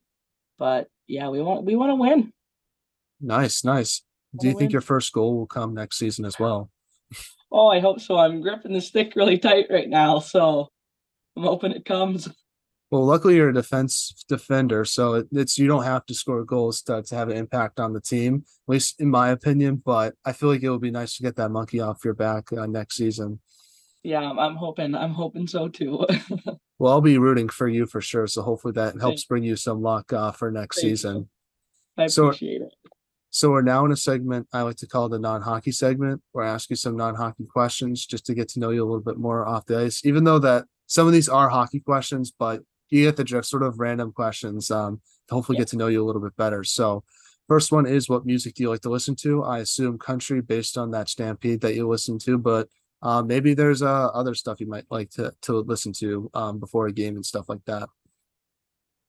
[0.58, 2.32] But yeah, we want we want to win.
[3.20, 4.02] Nice, nice.
[4.38, 6.70] Do you think your first goal will come next season as well?
[7.50, 8.16] Oh, I hope so.
[8.18, 10.68] I'm gripping the stick really tight right now, so
[11.36, 12.28] I'm hoping it comes.
[12.90, 17.02] Well, luckily you're a defense defender, so it's you don't have to score goals to,
[17.02, 19.82] to have an impact on the team, at least in my opinion.
[19.84, 22.52] But I feel like it would be nice to get that monkey off your back
[22.52, 23.40] uh, next season.
[24.02, 24.94] Yeah, I'm, hoping.
[24.94, 26.06] I'm hoping so too.
[26.78, 28.26] Well, I'll be rooting for you for sure.
[28.26, 30.96] So hopefully that helps bring you some luck uh, for next Thank you.
[30.96, 31.28] season.
[31.96, 32.74] I So- appreciate it.
[33.34, 36.50] So we're now in a segment I like to call the non-hockey segment, where I
[36.50, 39.48] ask you some non-hockey questions just to get to know you a little bit more
[39.48, 40.04] off the ice.
[40.04, 43.62] Even though that some of these are hockey questions, but you get the drift, sort
[43.62, 44.70] of random questions.
[44.70, 45.62] Um, to hopefully Yeah.
[45.62, 46.62] get to know you a little bit better.
[46.62, 47.04] So,
[47.48, 49.42] first one is, what music do you like to listen to?
[49.44, 52.68] I assume country, based on that Stampede that you listen to, but
[53.00, 56.86] uh, maybe there's uh, other stuff you might like to to listen to um, before
[56.86, 57.88] a game and stuff like that.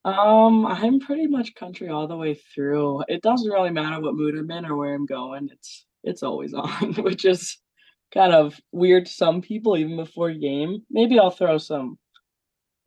[0.06, 3.04] Um, I'm pretty much country all the way through.
[3.08, 5.50] It doesn't really matter what mood I'm in or where I'm going.
[5.52, 7.58] It's it's always on, which is
[8.14, 10.84] kind of weird to some people even before game.
[10.90, 11.98] Maybe I'll throw some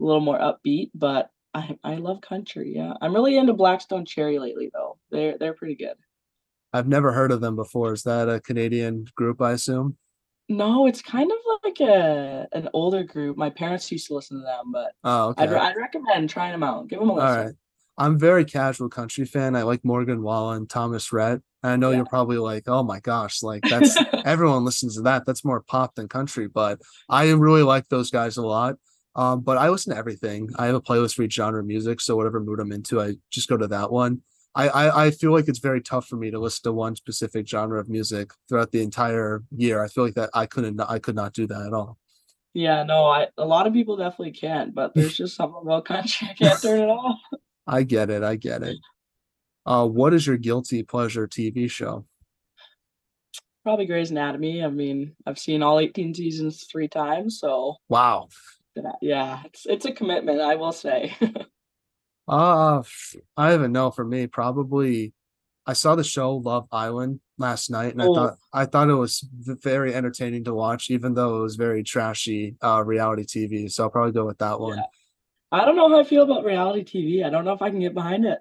[0.01, 2.75] a little more upbeat, but I I love country.
[2.77, 4.99] Yeah, I'm really into Black Stone Cherry lately though.
[5.11, 5.95] They're they're pretty good.
[6.73, 7.95] I've never heard of them before.
[7.95, 9.41] Is that a Canadian group?
[9.41, 9.97] I assume.
[10.49, 13.37] No, it's kind of like a an older group.
[13.37, 15.45] My parents used to listen to them, but Oh, okay.
[15.45, 16.89] I'd, I'd recommend trying them out.
[16.89, 17.45] Give them a listen.
[17.47, 17.55] right.
[17.99, 19.57] I'm very casual country fan.
[19.57, 21.41] I like Morgan Wallen, Thomas Rhett.
[21.63, 21.97] And I know Yeah.
[21.99, 25.25] you're probably like, oh my gosh, like that's everyone listens to that.
[25.27, 28.77] That's more pop than country, but I really like those guys a lot.
[29.15, 30.51] Um, but I listen to everything.
[30.59, 33.15] I have a playlist for each genre of music, so whatever mood I'm into, I
[33.31, 34.21] just go to that one.
[34.57, 37.47] I, I I feel like it's very tough for me to listen to one specific
[37.47, 39.85] genre of music throughout the entire year.
[39.85, 41.99] I feel like that I couldn't I could not do that at all.
[42.55, 46.29] Yeah, no, I a lot of people definitely can't, but there's just something about country
[46.31, 47.19] I can't turn it off.
[47.67, 48.23] I get it.
[48.23, 48.79] I get it.
[49.67, 52.07] Uh, what is your guilty pleasure TV show?
[53.63, 54.63] Probably Grey's Anatomy.
[54.65, 58.29] I mean, I've seen all 18 seasons three times, so Wow.
[58.77, 61.15] yeah, yeah, it's it's a commitment, I will say.
[62.29, 62.83] Uh,
[63.37, 63.91] I don't even know.
[63.91, 65.13] For me, probably,
[65.67, 68.15] I saw the show Love Island last night, and I Oh.
[68.15, 69.25] thought I thought it was
[69.63, 73.69] very entertaining to watch, even though it was very trashy uh reality TV.
[73.71, 74.79] So I'll probably go with that one.
[74.79, 74.85] Yeah.
[75.53, 77.25] I don't know how I feel about reality TV.
[77.25, 78.41] I don't know if I can get behind it.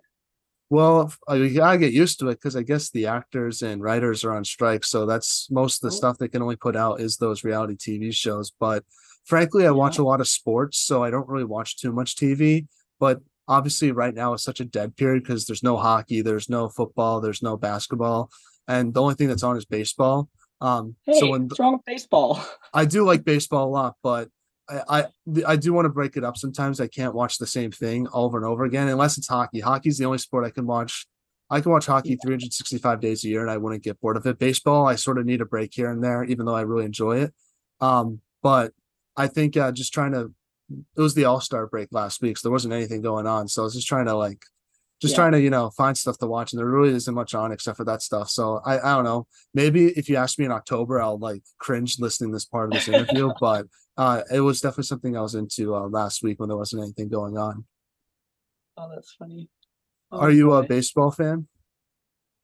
[0.72, 4.34] Well, you gotta get used to it because I guess the actors and writers are
[4.36, 5.98] on strike, so that's most of the Oh.
[5.98, 8.52] stuff they can only put out is those reality TV shows.
[8.60, 8.84] But
[9.26, 12.66] frankly, I watch a lot of sports, so I don't really watch too much TV.
[13.00, 16.70] But obviously, right now is such a dead period because there's no hockey, there's no
[16.70, 18.30] football, there's no basketball,
[18.68, 20.30] and the only thing that's on is baseball.
[20.62, 22.44] Um, Hey, so when what's wrong with baseball?
[22.74, 24.30] I do like baseball a lot, but
[24.70, 25.06] I I,
[25.46, 26.38] I do want to break it up.
[26.38, 29.60] Sometimes I can't watch the same thing over and over again unless it's hockey.
[29.60, 31.06] Hockey's the only sport I can watch.
[31.52, 32.26] I can watch hockey Yeah.
[32.26, 34.40] 365 days a year and I wouldn't get bored of it.
[34.40, 37.20] Baseball, I sort of need a break here and there, even though I really enjoy
[37.20, 37.34] it.
[37.80, 38.74] Um, but
[39.16, 40.34] I think uh, just trying to
[40.70, 43.48] it was the all-star break last week, so there wasn't anything going on.
[43.48, 44.44] So I was just trying to like
[45.02, 45.16] just Yeah.
[45.18, 47.78] trying to, you know, find stuff to watch, and there really isn't much on except
[47.78, 48.30] for that stuff.
[48.30, 49.28] So I, I don't know.
[49.54, 52.74] Maybe if you ask me in October, I'll like cringe listening to this part of
[52.74, 56.50] this interview, but uh, it was definitely something I was into uh, last week when
[56.50, 57.66] there wasn't anything going on.
[58.78, 59.50] Oh, that's funny.
[60.12, 61.48] Oh, Are you a baseball fan?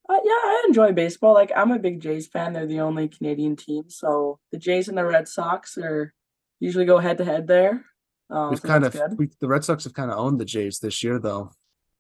[0.10, 1.34] Uh, yeah, I enjoy baseball.
[1.34, 2.54] Like I'm a big Jays fan.
[2.54, 6.14] They're the only Canadian team, so the Jays and the Red Sox are
[6.60, 7.86] usually go head to head there.
[8.32, 9.18] Um, We've so kind of good.
[9.18, 11.52] we, the Red Sox have kind of owned the Jays this year, though.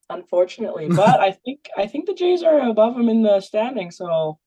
[0.09, 3.91] unfortunately, but I think I think the Jays are above them in the standing.
[3.91, 4.39] So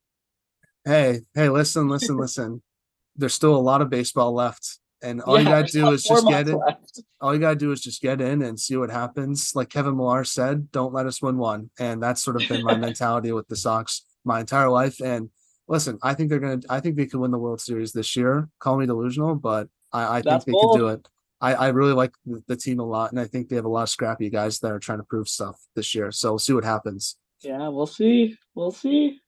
[0.85, 2.63] Hey, hey, listen, listen, listen.
[3.17, 6.49] There's still a lot of baseball left, and all you gotta do is just get
[6.49, 6.59] in.
[6.59, 7.01] left.
[7.23, 9.53] all you gotta do is just get in and see what happens.
[9.55, 11.71] Like Kevin Millar said, don't let us win one.
[11.79, 15.01] And that's sort of been my mentality with the Sox my entire life.
[15.01, 15.31] And
[15.69, 18.49] listen, I think they're gonna I think they could win the World Series this year.
[18.59, 21.09] Call me delusional, but I, I think they could do it.
[21.41, 22.13] I, I really like
[22.47, 24.73] the, team a lot, and I think they have a lot of scrappy guys that
[24.73, 26.11] are trying to prove stuff this year.
[26.11, 27.17] So we'll see what happens.
[27.43, 28.37] Yeah, we'll see.
[28.55, 29.21] We'll see.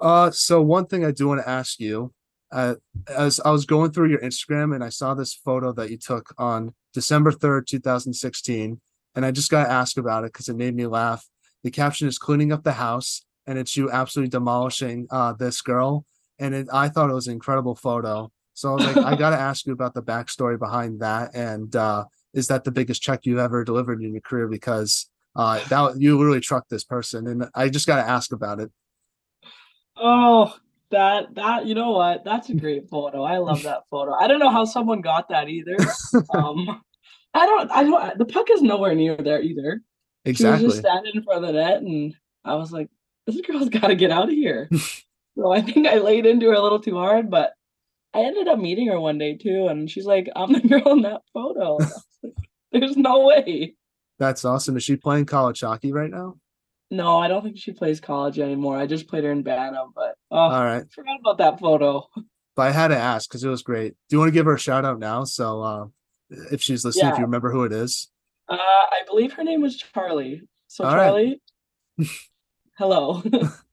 [0.00, 2.12] Uh, so one thing I do want to ask you,
[2.50, 2.76] uh,
[3.08, 6.32] as I was going through your Instagram and I saw this photo that you took
[6.38, 8.80] on December 3rd, 2016,
[9.14, 11.26] and I just got to ask about it because it made me laugh.
[11.62, 16.04] The caption is cleaning up the house and it's you absolutely demolishing uh this girl.
[16.38, 18.30] And it, I thought it was an incredible photo.
[18.58, 21.32] So I was like, I got to ask you about the backstory behind that.
[21.32, 24.48] And uh, is that the biggest check you've ever delivered in your career?
[24.48, 28.58] Because uh, that you really trucked this person, and I just got to ask about
[28.58, 28.72] it.
[29.96, 30.56] Oh,
[30.90, 32.24] that that you know what?
[32.24, 33.22] That's a great photo.
[33.22, 34.14] I love that photo.
[34.14, 35.76] I don't know how someone got that either.
[36.34, 36.82] Um,
[37.34, 37.70] I don't.
[37.70, 38.18] I don't.
[38.18, 39.82] The puck is nowhere near there either.
[40.26, 40.66] She was Exactly.
[40.66, 42.12] just standing in front of the net, and
[42.44, 42.88] I was like,
[43.24, 44.68] "This girl's got to get out of here."
[45.38, 47.52] so I think I laid into her a little too hard, but
[48.14, 51.02] I ended up meeting her one day too, and she's like, "I'm the girl in
[51.02, 52.34] that photo." And I was like,
[52.72, 53.74] There's no way.
[54.18, 54.76] That's awesome.
[54.76, 56.36] Is she playing college hockey right now?
[56.90, 58.78] No, I don't think she plays college anymore.
[58.78, 60.82] I just played her in Bantam, but oh, All right.
[60.82, 62.06] I forgot about that photo.
[62.56, 63.94] But I had to ask because it was great.
[64.08, 65.24] Do you want to give her a shout out now?
[65.24, 65.86] So uh
[66.50, 68.08] if she's listening, if you remember who it is.
[68.48, 70.42] Uh, I believe her name was Charlie.
[70.66, 71.06] So All right.
[71.06, 71.42] Charlie,
[72.78, 73.22] hello.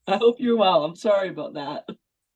[0.07, 0.83] I hope you're well.
[0.83, 1.85] I'm sorry about that.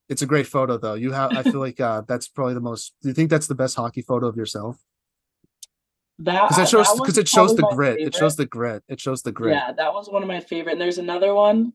[0.10, 0.96] It's a great photo though.
[0.96, 3.56] You have I feel like uh that's probably the most do you think that's the
[3.56, 4.84] best hockey photo of yourself?
[6.20, 8.02] That Because it shows because it shows the grit.
[8.02, 8.84] It shows the grit.
[8.90, 9.56] It shows the grit.
[9.56, 10.74] Yeah, that was one of my favorite.
[10.74, 11.72] And there's another one.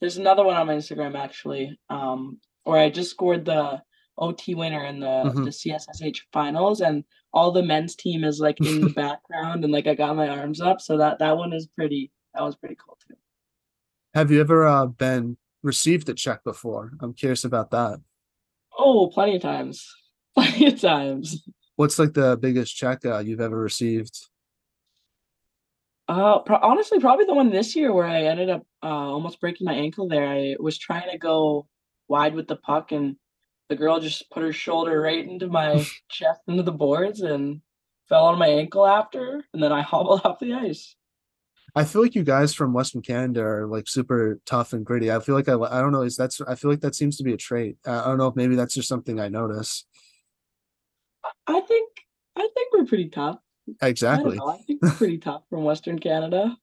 [0.00, 3.82] There's another one on my Instagram actually, um, where I just scored the
[4.18, 5.44] OT winner in the Mhm.
[5.44, 9.86] the CSSH finals, and all the men's team is like in the background, and like
[9.86, 10.80] I got my arms up.
[10.80, 12.10] So that that one is pretty.
[12.34, 13.14] That was pretty cool too.
[14.14, 15.38] Have you ever uh been
[15.68, 16.92] received a check before?
[17.00, 18.00] I'm curious about that.
[18.76, 19.86] Oh, plenty of times,
[20.34, 21.46] plenty of times.
[21.76, 24.16] What's like the biggest check uh, you've ever received?
[26.08, 29.66] Uh, pro- honestly, probably the one this year where I ended up uh almost breaking
[29.66, 30.08] my ankle.
[30.08, 31.68] There, I was trying to go
[32.08, 33.16] wide with the puck, and
[33.68, 37.60] the girl just put her shoulder right into my chest into the boards and
[38.08, 40.96] fell on my ankle after, and then I hobbled off the ice.
[41.78, 45.12] I feel like you guys from Western Canada are like super tough and gritty.
[45.12, 47.22] I feel like I, I don't know is that's I feel like that seems to
[47.22, 47.76] be a trait.
[47.86, 49.86] I don't know if maybe that's just something I notice.
[51.46, 51.88] I think
[52.36, 53.38] I think we're pretty tough.
[53.80, 54.38] Exactly.
[54.38, 54.48] know.
[54.48, 56.56] I think we're pretty tough from Western Canada.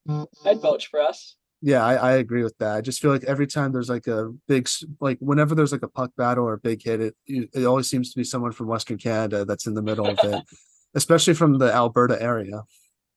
[0.46, 1.38] I'd vouch for us.
[1.62, 2.76] Yeah, I, I agree with that.
[2.76, 4.68] I just feel like every time there's like a big
[5.00, 8.12] like whenever there's like a puck battle or a big hit, it it always seems
[8.12, 10.44] to be someone from Western Canada that's in the middle of it,
[10.94, 12.64] especially from the Alberta area.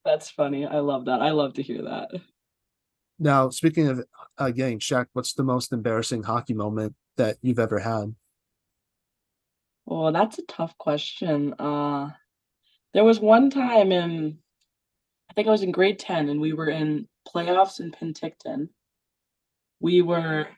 [0.09, 0.65] That's funny.
[0.65, 1.21] I love that.
[1.21, 2.09] I love to hear that.
[3.19, 4.03] Now, speaking of
[4.39, 8.15] uh, getting checked, what's the most embarrassing hockey moment that you've ever had?
[9.85, 11.53] Well, that's a tough question.
[11.59, 12.09] Uh,
[12.95, 14.39] there was one time in,
[15.31, 18.71] I think I was in grade 10 and we were in playoffs in Penticton.
[19.79, 20.49] We were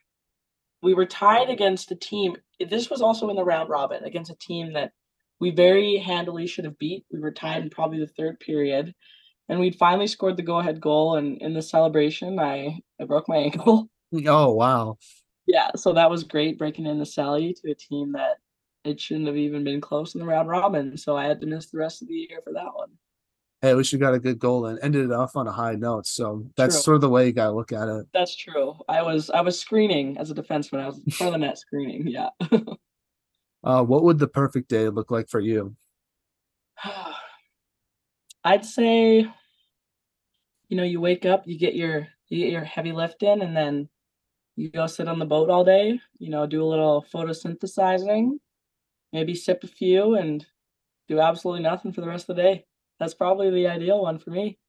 [0.81, 2.37] we were tied against a team.
[2.57, 4.93] This was also in the round robin against a team that
[5.41, 7.03] we very handily should have beat.
[7.11, 8.95] We were tied in probably the third period,
[9.51, 11.17] and we'd finally scored the go-ahead goal.
[11.17, 13.89] And in the celebration, I I broke my ankle.
[14.25, 14.97] Oh wow!
[15.45, 18.37] Yeah, so that was great breaking in the celly to a team that
[18.83, 20.97] it shouldn't have even been close in the round robin.
[20.97, 22.89] So I had to miss the rest of the year for that one.
[23.61, 25.75] Hey, at least you got a good goal and ended it off on a high
[25.75, 26.07] note.
[26.07, 26.81] So that's True.
[26.81, 28.07] sort of the way you gotta look at it.
[28.11, 28.75] That's true.
[28.89, 30.79] I was I was screening as a defenseman.
[30.79, 32.07] I was in front of the net screening.
[32.07, 32.29] Yeah.
[33.63, 35.75] Uh, what would the perfect day look like for you?
[38.43, 39.27] I'd say,
[40.71, 43.55] you know, you wake up, you get your you get your heavy lift in, and
[43.55, 43.89] then
[44.55, 45.99] you go sit on the boat all day.
[46.17, 48.39] You know, do a little photosynthesizing,
[49.11, 50.45] maybe sip a few, and
[51.09, 52.65] do absolutely nothing for the rest of the day.
[53.01, 54.59] That's probably the ideal one for me.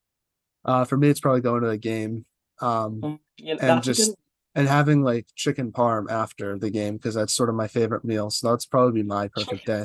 [0.64, 2.24] Uh, for me, it's probably going to a game.
[2.60, 3.20] Um,
[3.54, 4.16] know, and just good-
[4.56, 8.28] and having like chicken parm after the game because that's sort of my favorite meal.
[8.28, 9.84] So that's probably be my perfect chicken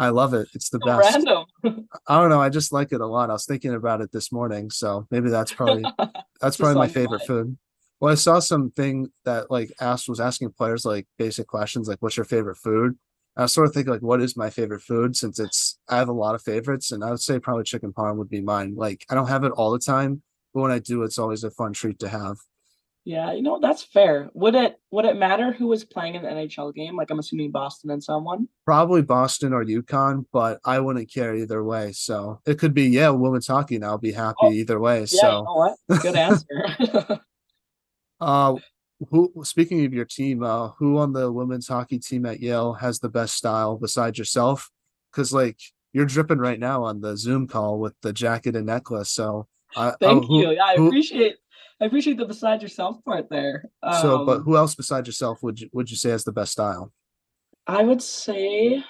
[0.00, 0.48] I love it.
[0.54, 1.14] It's the So best.
[1.14, 1.44] random.
[2.08, 2.40] I don't know.
[2.40, 3.30] I just like it a lot.
[3.30, 5.84] I was thinking about it this morning, so maybe that's probably
[6.40, 7.56] that's probably my favorite food.
[8.00, 12.16] Well, I saw something that like asked was asking players like basic questions like what's
[12.16, 12.96] your favorite food?
[13.36, 16.08] I was sort of thinking like what is my favorite food since it's I have
[16.08, 18.74] a lot of favorites and I would say probably chicken parm would be mine.
[18.76, 20.22] Like I don't have it all the time,
[20.54, 22.38] but when I do, it's always a fun treat to have.
[23.10, 24.30] Yeah, you know, that's fair.
[24.34, 26.94] Would it would it matter who was playing in the NHL game?
[26.96, 28.46] Like I'm assuming Boston and someone.
[28.64, 31.90] Probably Boston or UConn, but I wouldn't care either way.
[31.90, 34.98] So it could be yeah, women's hockey, and I'll be happy Oh, either way.
[34.98, 35.54] Yeah, you so know
[35.88, 36.02] what?
[36.02, 37.20] Good answer.
[38.20, 38.56] Uh,
[39.08, 39.32] who?
[39.44, 43.08] Speaking of your team, uh, who on the women's hockey team at Yale has the
[43.08, 44.70] best style besides yourself?
[45.10, 45.58] Because like
[45.94, 49.10] you're dripping right now on the Zoom call with the jacket and necklace.
[49.10, 50.50] So, uh, Thank uh, who- you.
[50.52, 51.36] Yeah, I who- appreciate
[51.80, 53.64] I appreciate the beside yourself part there.
[54.02, 56.52] So, but Um, who else besides yourself would you would you say has the best
[56.52, 56.92] style?
[57.66, 58.84] I would say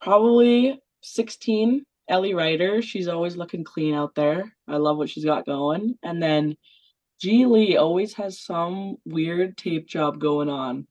[0.00, 2.82] probably 16, Ellie Ryder.
[2.82, 4.54] She's always looking clean out there.
[4.68, 5.98] I love what she's got going.
[6.02, 6.56] And then
[7.20, 10.86] G Lee always has some weird tape job going on.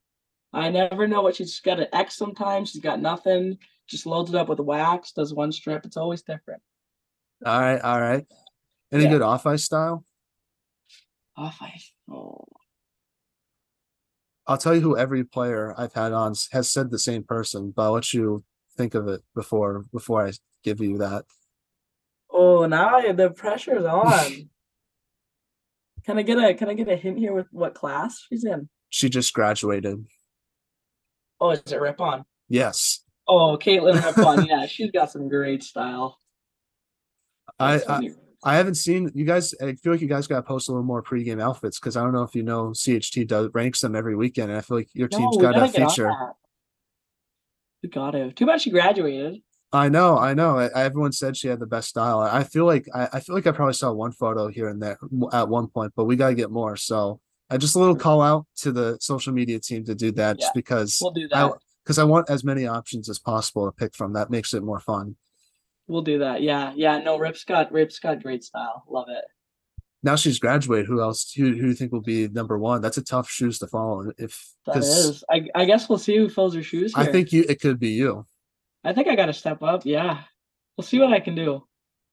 [0.51, 2.69] I never know what she's, she's got an X sometimes.
[2.71, 3.57] She's got nothing.
[3.87, 5.85] Just loads it up with wax, does one strip.
[5.85, 6.61] It's always different.
[7.45, 8.25] All right, all right.
[8.91, 9.09] Any Yeah.
[9.09, 10.05] good off ice style?
[11.35, 11.91] Off ice.
[12.09, 12.45] Oh,
[14.45, 17.83] I'll tell you who every player I've had on has said the same person, but
[17.83, 18.43] I'll let you
[18.75, 21.25] think of it before before I give you that.
[22.29, 24.49] oh now the pressure's on.
[26.05, 28.69] can I get a can I get a hint here with what class she's in?
[28.89, 30.05] She just graduated.
[31.39, 32.23] Oh, is it Rip On?
[32.47, 33.03] Yes.
[33.27, 34.45] Oh, Caitlin Ripon.
[34.49, 36.17] Yeah, she's got some great style.
[37.59, 38.11] I, I funny.
[38.45, 39.53] I haven't seen you guys.
[39.61, 42.03] I feel like you guys got to post a little more pregame outfits because I
[42.03, 44.89] don't know if you know CHT does ranks them every weekend, and I feel like
[44.93, 46.11] your No, team's got gotta to get on feature.
[47.81, 48.31] We got to.
[48.31, 49.41] Too bad she graduated.
[49.71, 50.59] I know, I know.
[50.59, 52.19] I, everyone said she had the best style.
[52.19, 54.81] I I feel like I, I feel like I probably saw one photo here and
[54.81, 54.97] there
[55.31, 56.77] at one point, but we got to get more.
[56.77, 60.37] So I just a little call out to the social media team to do that,
[60.39, 61.53] Yeah, just because We'll do that.
[61.83, 64.13] because I want as many options as possible to pick from.
[64.13, 65.15] That makes it more fun.
[65.87, 66.41] We'll do that.
[66.41, 66.99] Yeah, yeah.
[66.99, 68.83] No, Rip's got Rip's got great style.
[68.89, 69.23] Love it.
[70.01, 70.85] Now she's graduated.
[70.87, 71.31] Who else?
[71.33, 72.81] Who, who do you think will be number one?
[72.81, 74.11] That's a tough shoes to follow.
[74.17, 75.23] If That is.
[75.29, 77.03] I I guess we'll see who fills her shoes here.
[77.03, 78.25] I think you, it could be you.
[78.83, 79.85] I think I got to step up.
[79.85, 80.21] Yeah,
[80.77, 81.63] we'll see what I can do.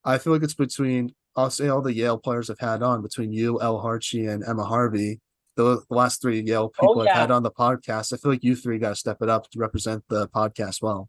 [0.05, 3.33] I feel like it's between I'll say all the Yale players have had on between
[3.33, 5.21] you, Elle Hartje, and Emma Harvey.
[5.57, 8.13] The, last three Yale Oh, people I've had on the podcast.
[8.13, 11.09] I feel like you three got to step it up to represent the podcast well.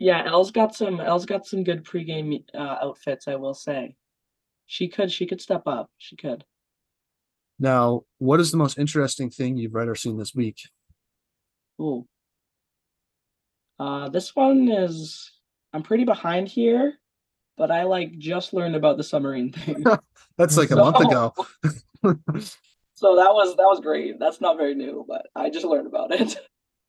[0.00, 0.98] Yeah, Elle's got some.
[0.98, 3.28] Elle's got some good pregame uh, outfits.
[3.28, 3.94] I will say,
[4.66, 5.12] she could.
[5.12, 5.90] She could step up.
[5.98, 6.42] She could.
[7.58, 10.56] Now, what is the most interesting thing you've read or seen this week?
[11.80, 12.06] Ooh.
[13.78, 15.30] Uh, this one is.
[15.74, 16.94] I'm pretty behind here,
[17.58, 19.84] but I like just learned about the submarine thing.
[20.38, 21.34] That's like a So- month ago.
[22.94, 24.18] so that was that was great.
[24.18, 26.36] That's not very new, but I just learned about it.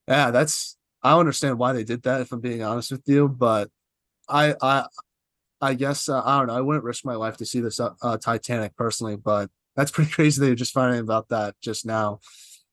[0.08, 2.22] yeah, that's I don't understand why they did that.
[2.22, 3.70] If I'm being honest with you, but
[4.30, 4.86] I I
[5.62, 6.56] I guess uh, I don't know.
[6.56, 10.12] I wouldn't risk my life to see this uh, uh, Titanic personally, but that's pretty
[10.18, 12.20] crazy that you're just finding about that just now.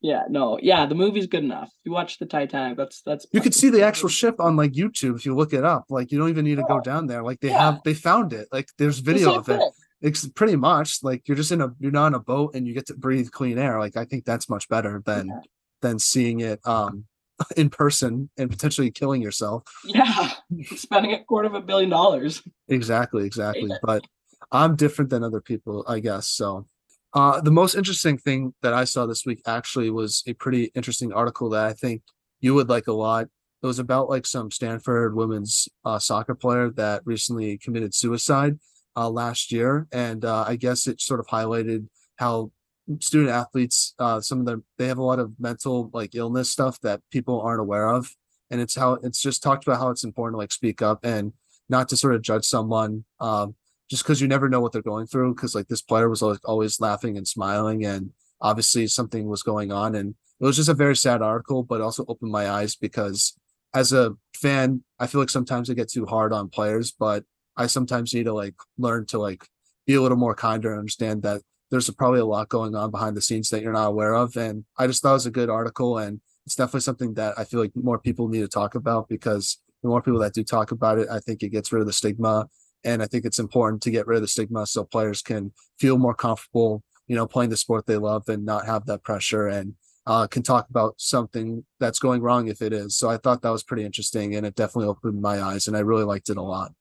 [0.01, 1.71] Yeah, no, yeah, the movie's good enough.
[1.83, 2.77] You watch the Titanic.
[2.77, 3.27] That's that's.
[3.33, 5.87] You could see the actual ship on like YouTube if you look it up.
[5.89, 7.23] Like you don't even need to go down there.
[7.23, 7.73] Like they yeah.
[7.73, 8.47] have they found it.
[8.53, 9.59] Like there's video of it.
[9.59, 9.71] thing.
[10.01, 12.75] it's pretty much like you're just in a you're not on a boat and you
[12.75, 13.81] get to breathe clean air.
[13.81, 15.41] Like I think that's much better than Yeah.
[15.83, 17.07] than seeing it um
[17.57, 19.65] in person and potentially killing yourself.
[19.85, 20.33] Yeah,
[20.77, 22.43] spending a quarter of a billion dollars.
[22.69, 23.71] Exactly, exactly.
[23.83, 24.07] But
[24.53, 26.29] I'm different than other people, I guess.
[26.29, 26.67] So,
[27.15, 31.13] uh, the most interesting thing that I saw this week actually was a pretty interesting
[31.13, 32.03] article that I think
[32.41, 33.29] you would like a lot.
[33.63, 38.59] It was about like some Stanford women's uh, soccer player that recently committed suicide
[38.97, 42.53] uh, last year, and uh, I guess it sort of highlighted how
[43.01, 46.81] student athletes, uh, some of them, they have a lot of mental like illness stuff
[46.81, 48.15] that people aren't aware of,
[48.51, 51.33] and it's how it's just talked about how it's important to like speak up and
[51.69, 53.55] not to sort of judge someone um,
[53.91, 55.35] just because you never know what they're going through.
[55.35, 58.11] Because like this player was always, always laughing and smiling, and
[58.41, 62.05] obviously something was going on, and it was just a very sad article, but also
[62.09, 63.35] opened my eyes because
[63.75, 67.25] as a fan, I feel like sometimes I get too hard on players, but
[67.57, 69.45] I sometimes need to like learn to like
[69.87, 73.17] be a little more kinder and understand that there's probably a lot going on behind
[73.17, 74.37] the scenes that you're not aware of.
[74.37, 77.45] And I just thought it was a good article, and it's definitely something that I
[77.45, 80.71] feel like more people need to talk about because the more people that do talk
[80.71, 82.49] about it, I think it gets rid of the stigma.
[82.85, 85.99] And I think it's important to get rid of the stigma so players can feel
[85.99, 89.75] more comfortable, you know, playing the sport they love and not have that pressure and
[90.07, 92.97] uh, can talk about something that's going wrong if it is.
[92.97, 95.81] So I thought that was pretty interesting and it definitely opened my eyes and I
[95.81, 96.73] really liked it a lot.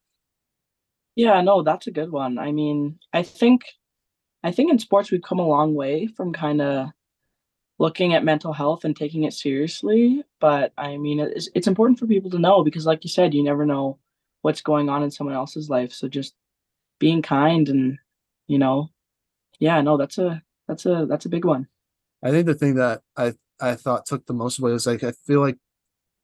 [1.16, 2.38] Yeah, no, that's a good one.
[2.38, 3.64] I mean, I think
[4.48, 6.88] I think in sports we've come a long way from kind of
[7.80, 12.08] looking at mental health and taking it seriously, but I mean, it's it's important for
[12.08, 14.00] people to know because like you said, you never know
[14.44, 15.92] what's going on in someone else's life.
[15.92, 16.34] So just
[16.98, 18.00] being kind and,
[18.48, 18.90] you know,
[19.60, 21.68] yeah, no, that's a that's a that's a big one.
[22.24, 25.12] I think the thing that I I thought took the most away was like I
[25.12, 25.58] feel like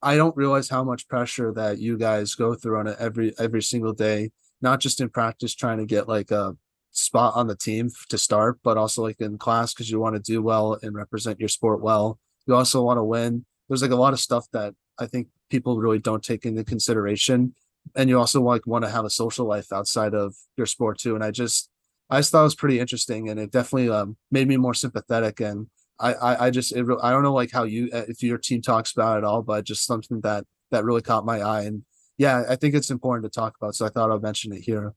[0.02, 3.62] I don't realize how much pressure that you guys go through on it every every
[3.62, 6.56] single day, not just in practice trying to get like a
[6.94, 10.22] spot on the team to start, but also like in class because you want to
[10.22, 12.20] do well and represent your sport well.
[12.48, 13.46] You also want to win.
[13.68, 17.56] There's like a lot of stuff that I think people really don't take into consideration.
[17.96, 21.16] And you also like want to have a social life outside of your sport too.
[21.16, 21.70] And I just
[22.10, 25.40] I just thought it was pretty interesting and it definitely um, made me more sympathetic
[25.40, 25.68] and
[26.00, 28.62] I, I, I just, it, I don't know like how you, uh, if your team
[28.62, 31.62] talks about it all, but just something that, that really caught my eye.
[31.62, 31.84] And
[32.18, 33.76] yeah, I think it's important to talk about.
[33.76, 34.94] So I thought I'd mention it here.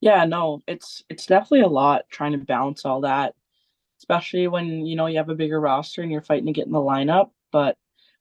[0.00, 3.34] Yeah, no, it's it's definitely a lot trying to balance all that,
[3.98, 6.72] especially when you know you have a bigger roster and you're fighting to get in
[6.72, 7.30] the lineup.
[7.50, 7.76] But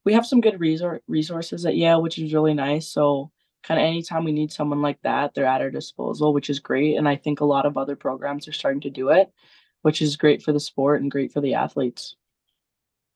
[0.06, 2.88] we have some good resor- resources at Yale, which is really nice.
[2.88, 3.32] So
[3.64, 6.96] kind of anytime we need someone like that, they're at our disposal, which is great.
[6.96, 9.32] And I think a lot of other programs are starting to do it,
[9.82, 12.16] which is great for the sport and great for the athletes.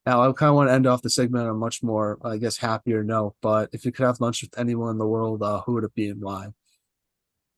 [0.06, 2.38] Now I kind of want to end off the segment on a much more, I
[2.38, 5.62] guess, happier note, but if you could have lunch with anyone in the world, uh,
[5.62, 6.48] who would it be and why?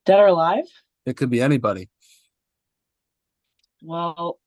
[0.06, 0.66] Dead or alive?
[1.06, 1.90] It could be anybody.
[3.82, 4.40] Well,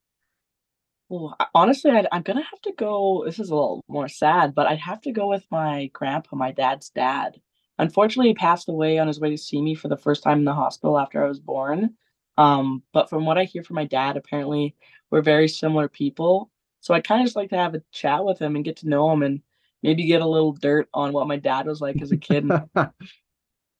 [1.09, 3.22] well, honestly, I, I'm gonna have to go.
[3.26, 6.52] This is a little more sad, but I'd have to go with my grandpa, my
[6.52, 7.40] dad's dad.
[7.78, 10.44] Unfortunately, he passed away on his way to see me for the first time in
[10.44, 11.94] the hospital after I was born.
[12.38, 14.74] Um, but from what I hear from my dad, apparently
[15.11, 16.50] we're very similar people.
[16.80, 18.88] So I'd kind of just like to have a chat with him and get to
[18.88, 19.42] know him and
[19.82, 22.50] maybe get a little dirt on what my dad was like as a kid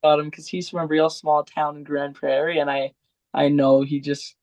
[0.07, 2.93] about him because he's from a real small town in Grande Prairie, and I
[3.35, 4.35] I know he just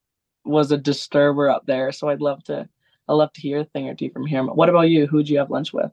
[0.46, 1.92] was a disturber up there.
[1.92, 2.68] So I'd love to
[3.08, 4.48] I'd love to hear a thing or two from him.
[4.48, 5.08] What about you?
[5.08, 5.92] Who'd you have lunch with?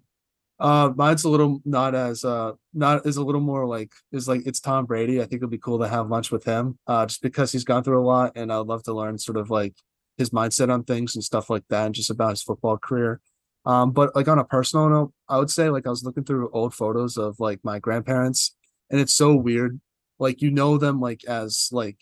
[0.59, 4.43] Uh, mine's a little not as uh not is a little more like is like
[4.47, 5.21] it's Tom Brady.
[5.21, 7.83] I think it'd be cool to have lunch with him, uh, just because he's gone
[7.83, 9.75] through a lot, and I'd love to learn sort of like
[10.19, 13.21] his mindset on things and stuff like that, and just about his football career.
[13.65, 16.51] Um, but like on a personal note, I would say like I was looking through
[16.51, 18.55] old photos of like my grandparents,
[18.91, 19.81] and it's so weird.
[20.19, 21.99] Like you know them like as like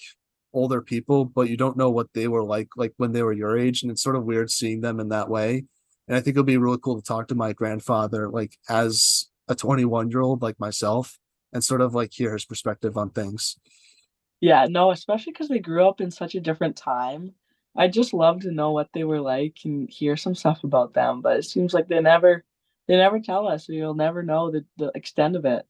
[0.52, 3.58] older people, but you don't know what they were like like when they were your
[3.58, 5.64] age, and it's sort of weird seeing them in that way
[6.08, 9.54] and I think it'll be really cool to talk to my grandfather, like as a
[9.54, 11.18] 21 year old like myself,
[11.52, 13.58] and sort of like hear his perspective on things.
[14.40, 17.34] Yeah, no, especially because they grew up in such a different time.
[17.76, 21.20] I'd just love to know what they were like and hear some stuff about them.
[21.20, 22.44] But it seems like they never
[22.86, 25.66] they never tell us, so you'll never know the, the extent of it.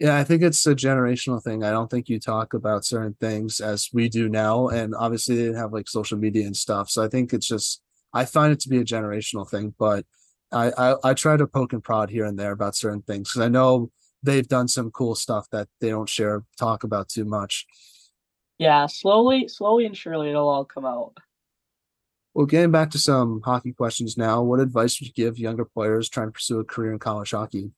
[0.00, 1.62] Yeah, I think it's a generational thing.
[1.62, 4.68] I don't think you talk about certain things as we do now.
[4.68, 6.90] And obviously, they didn't have like social media and stuff.
[6.90, 7.80] So I think it's just,
[8.12, 9.74] I find it to be a generational thing.
[9.78, 10.04] But
[10.50, 13.42] I, I, I try to poke and prod here and there about certain things because
[13.42, 13.90] I know
[14.22, 17.66] they've done some cool stuff that they don't share, talk about too much.
[18.58, 21.18] Yeah, slowly, slowly and surely it'll all come out.
[22.34, 26.08] Well, getting back to some hockey questions now, what advice would you give younger players
[26.08, 27.70] trying to pursue a career in college hockey?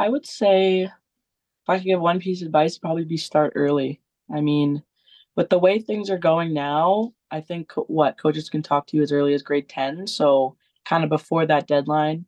[0.00, 4.00] I would say if I could give one piece of advice, probably be start early.
[4.32, 4.82] I mean,
[5.36, 9.02] with the way things are going now, I think what coaches can talk to you
[9.02, 10.06] as early as grade 10.
[10.06, 12.24] So kind of before that deadline,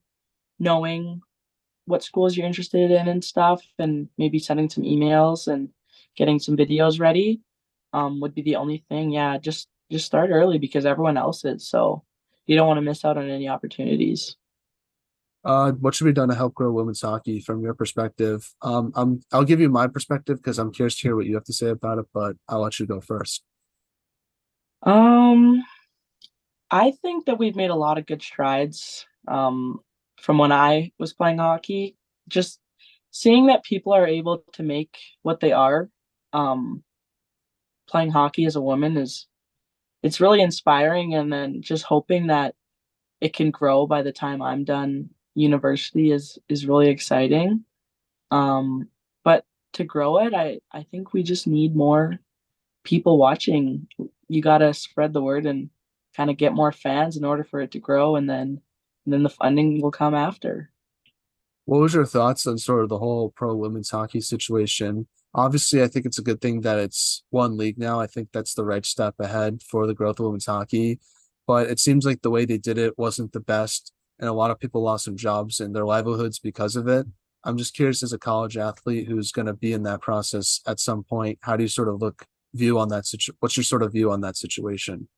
[0.58, 1.22] knowing
[1.86, 5.70] what schools you're interested in and stuff, and maybe sending some emails and
[6.14, 7.40] getting some videos ready
[7.94, 9.12] um, would be the only thing.
[9.12, 11.66] Yeah, just just start early because everyone else is.
[11.66, 12.04] So
[12.44, 14.36] you don't want to miss out on any opportunities.
[15.44, 18.48] Uh, what should be done to help grow women's hockey from your perspective?
[18.62, 21.44] Um, I'm I'll give you my perspective because I'm curious to hear what you have
[21.44, 23.42] to say about it, but I'll let you go first.
[24.82, 25.64] Um,
[26.70, 29.06] I think that we've made a lot of good strides.
[29.26, 29.80] Um,
[30.20, 31.96] from when I was playing hockey,
[32.28, 32.60] just
[33.10, 35.90] seeing that people are able to make what they are,
[36.32, 36.82] um,
[37.88, 39.26] playing hockey as a woman is,
[40.02, 41.14] it's really inspiring.
[41.14, 42.54] And then just hoping that
[43.20, 47.64] it can grow by the time I'm done university is is really exciting.
[48.30, 48.88] Um,
[49.24, 52.18] but to grow it, I I think we just need more
[52.84, 53.88] people watching.
[54.28, 55.70] You got to spread the word and
[56.16, 58.60] kind of get more fans in order for it to grow, and then
[59.04, 60.70] and then the funding will come after.
[61.64, 65.06] What was your thoughts on sort of the whole pro women's hockey situation?
[65.34, 68.00] Obviously, I think it's a good thing that it's one league now.
[68.00, 70.98] I think that's the right step ahead for the growth of women's hockey.
[71.46, 74.52] But it seems like the way they did it wasn't the best and a lot
[74.52, 77.06] of people lost their jobs and their livelihoods because of it.
[77.42, 80.78] I'm just curious as a college athlete who's going to be in that process at
[80.78, 83.36] some point, how do you sort of look view on that situation?
[83.40, 85.08] What's your sort of view on that situation?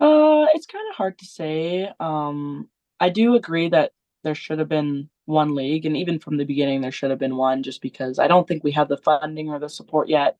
[0.00, 1.90] Uh, it's kind of hard to say.
[2.00, 3.92] Um, I do agree that
[4.24, 7.36] there should have been one league, and even from the beginning, there should have been
[7.36, 10.38] one, just because I don't think we have the funding or the support yet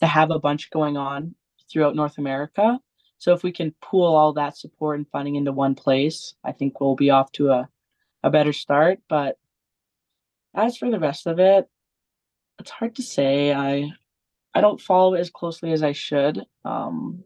[0.00, 1.36] to have a bunch going on
[1.70, 2.80] throughout North America.
[3.18, 6.80] So if we can pool all that support and funding into one place, I think
[6.80, 7.68] we'll be off to a,
[8.22, 9.00] a better start.
[9.08, 9.38] But
[10.54, 11.68] as for the rest of it,
[12.58, 13.52] it's hard to say.
[13.52, 13.92] I
[14.54, 16.44] I don't follow it as closely as I should.
[16.64, 17.24] Um,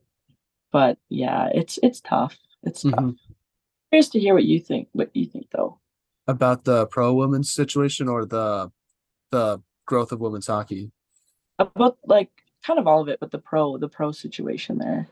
[0.71, 2.37] but yeah, it's it's tough.
[2.63, 3.11] It's mm-hmm.
[3.11, 3.15] tough.
[3.91, 4.89] Curious to hear what you think.
[4.93, 5.79] What you think though?
[6.27, 8.71] About the pro women's situation or the
[9.31, 10.91] the growth of women's hockey?
[11.59, 12.31] About like
[12.65, 15.09] kind of all of it, but the pro the pro situation there.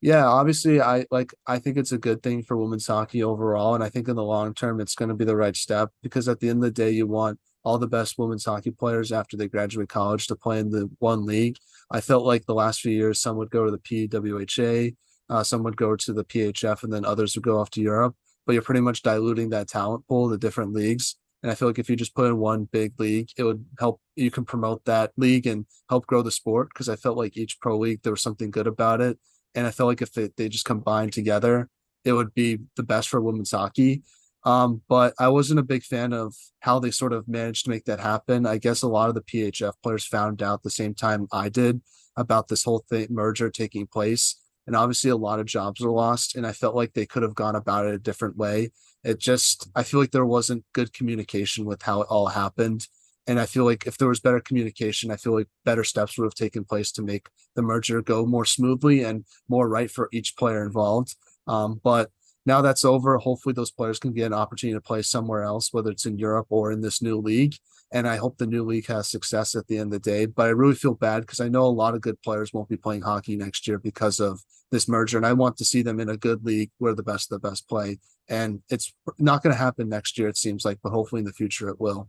[0.00, 1.34] Yeah, obviously, I like.
[1.46, 4.24] I think it's a good thing for women's hockey overall, and I think in the
[4.24, 6.70] long term, it's going to be the right step because at the end of the
[6.70, 10.58] day, you want all the best women's hockey players after they graduate college to play
[10.58, 11.56] in the one league.
[11.90, 14.96] I felt like the last few years, some would go to the PWHA,
[15.28, 18.16] uh, some would go to the PHF, and then others would go off to Europe.
[18.46, 21.16] But you're pretty much diluting that talent pool to different leagues.
[21.42, 24.00] And I feel like if you just put in one big league, it would help.
[24.16, 27.60] You can promote that league and help grow the sport because I felt like each
[27.60, 29.18] pro league there was something good about it
[29.54, 31.68] and I feel like if they, they just combined together,
[32.04, 34.02] it would be the best for women's hockey.
[34.44, 37.84] Um, but I wasn't a big fan of how they sort of managed to make
[37.84, 38.46] that happen.
[38.46, 41.82] I guess a lot of the PHF players found out the same time I did
[42.16, 44.36] about this whole thing merger taking place.
[44.66, 46.36] And obviously a lot of jobs were lost.
[46.36, 48.70] And I felt like they could have gone about it a different way.
[49.04, 52.86] It just I feel like there wasn't good communication with how it all happened.
[53.30, 56.24] And I feel like if there was better communication, I feel like better steps would
[56.24, 60.36] have taken place to make the merger go more smoothly and more right for each
[60.36, 61.14] player involved.
[61.46, 62.10] Um, but
[62.44, 63.16] now that's over.
[63.18, 66.48] Hopefully, those players can get an opportunity to play somewhere else, whether it's in Europe
[66.50, 67.54] or in this new league.
[67.92, 70.26] And I hope the new league has success at the end of the day.
[70.26, 72.76] But I really feel bad because I know a lot of good players won't be
[72.76, 74.40] playing hockey next year because of
[74.72, 75.18] this merger.
[75.18, 77.48] And I want to see them in a good league where the best of the
[77.48, 78.00] best play.
[78.28, 81.32] And it's not going to happen next year, it seems like, but hopefully in the
[81.32, 82.08] future it will.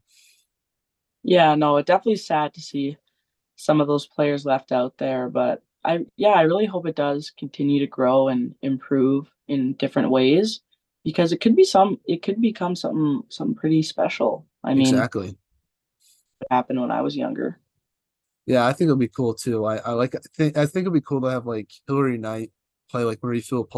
[1.23, 2.97] Yeah, no, it definitely sad to see
[3.55, 7.31] some of those players left out there, but I yeah, I really hope it does
[7.37, 10.61] continue to grow and improve in different ways
[11.03, 14.45] because it could be some it could become something something pretty special.
[14.63, 15.27] I mean Exactly.
[16.39, 17.59] What happened when I was younger.
[18.45, 19.65] Yeah, I think it'll be cool too.
[19.65, 22.51] I, I like I think I think it'll be cool to have like Hilary Knight
[22.89, 23.73] play like Marie-Philip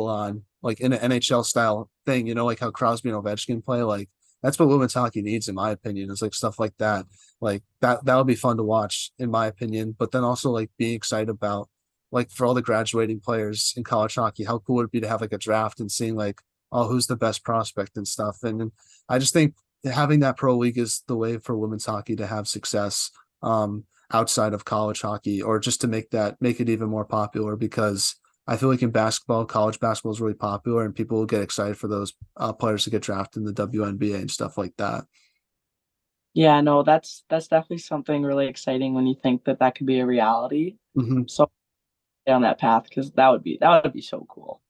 [0.63, 3.83] like in an NHL style thing, you know, like how Crosby and Ovechkin play.
[3.83, 4.09] Like
[4.43, 6.11] that's what women's hockey needs, in my opinion.
[6.11, 7.05] Is like stuff like that.
[7.41, 9.95] Like that that would be fun to watch, in my opinion.
[9.97, 11.69] But then also like being excited about
[12.11, 15.07] like for all the graduating players in college hockey, how cool would it be to
[15.07, 16.41] have like a draft and seeing like,
[16.71, 18.43] oh, who's the best prospect and stuff.
[18.43, 18.71] And, and
[19.09, 22.47] I just think having that pro league is the way for women's hockey to have
[22.47, 23.09] success
[23.41, 27.55] um, outside of college hockey, or just to make that make it even more popular
[27.55, 28.15] because
[28.45, 31.77] I feel like in basketball, college basketball is really popular, and people will get excited
[31.77, 35.05] for those uh, players to get drafted in the WNBA and stuff like that.
[36.33, 39.99] Yeah, no, that's that's definitely something really exciting when you think that that could be
[39.99, 40.77] a reality.
[40.97, 41.23] Mm-hmm.
[41.27, 41.49] So
[42.27, 44.61] on that path because that would be that would be so cool.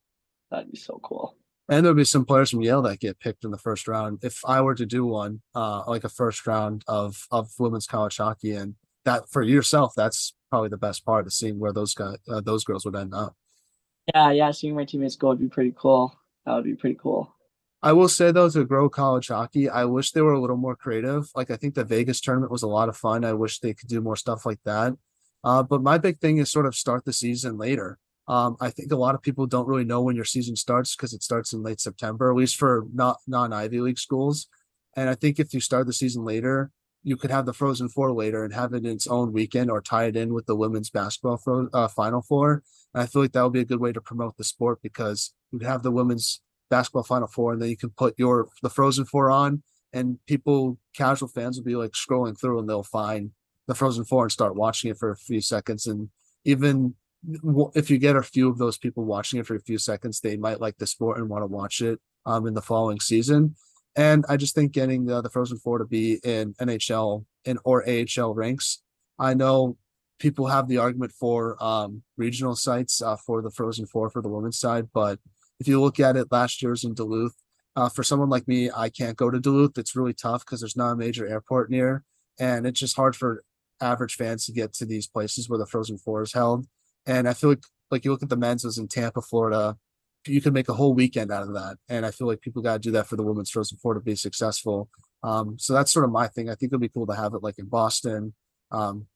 [0.50, 1.36] That'd be so cool.
[1.68, 4.18] And there'll be some players from Yale that get picked in the first round.
[4.22, 8.18] If I were to do one, uh, like a first round of of women's college
[8.18, 12.16] hockey, and that for yourself, that's probably the best part of seeing where those guys,
[12.28, 13.34] uh, those girls would end up.
[14.12, 16.14] Yeah, yeah, seeing my teammates go would be pretty cool.
[16.44, 17.34] That would be pretty cool.
[17.82, 20.74] I will say though, to grow college hockey, I wish they were a little more
[20.74, 21.28] creative.
[21.34, 23.24] Like I think the Vegas tournament was a lot of fun.
[23.24, 24.94] I wish they could do more stuff like that.
[25.44, 27.98] Uh, but my big thing is sort of start the season later.
[28.26, 31.12] Um, I think a lot of people don't really know when your season starts because
[31.12, 34.48] it starts in late September, at least for not non Ivy League schools.
[34.96, 36.70] And I think if you start the season later,
[37.04, 39.80] you could have the Frozen Four later and have it in its own weekend or
[39.80, 42.62] tie it in with the women's basketball fro- uh, Final Four.
[42.94, 45.34] And I feel like that would be a good way to promote the sport because
[45.52, 46.40] you'd have the women's
[46.70, 50.78] basketball Final Four and then you can put your the Frozen Four on, and people,
[50.96, 53.30] casual fans, will be like scrolling through and they'll find
[53.68, 55.86] the Frozen Four and start watching it for a few seconds.
[55.86, 56.08] And
[56.44, 56.94] even
[57.74, 60.36] if you get a few of those people watching it for a few seconds, they
[60.36, 63.56] might like the sport and want to watch it um, in the following season.
[63.96, 67.84] And I just think getting the, the Frozen Four to be in NHL and or
[67.88, 68.82] AHL ranks.
[69.18, 69.76] I know
[70.18, 74.28] people have the argument for um, regional sites uh, for the Frozen Four for the
[74.28, 75.18] women's side, but
[75.60, 77.34] if you look at it, last year's in Duluth.
[77.76, 79.76] Uh, for someone like me, I can't go to Duluth.
[79.78, 82.04] It's really tough because there's not a major airport near,
[82.38, 83.44] and it's just hard for
[83.80, 86.66] average fans to get to these places where the Frozen Four is held.
[87.06, 89.76] And I feel like, like you look at the men's was in Tampa, Florida.
[90.26, 92.74] You could make a whole weekend out of that, and I feel like people got
[92.74, 94.88] to do that for the women's Frozen Four to be successful.
[95.22, 96.48] Um, so that's sort of my thing.
[96.48, 98.34] I think it'd be cool to have it like in Boston.
[98.70, 99.06] Um,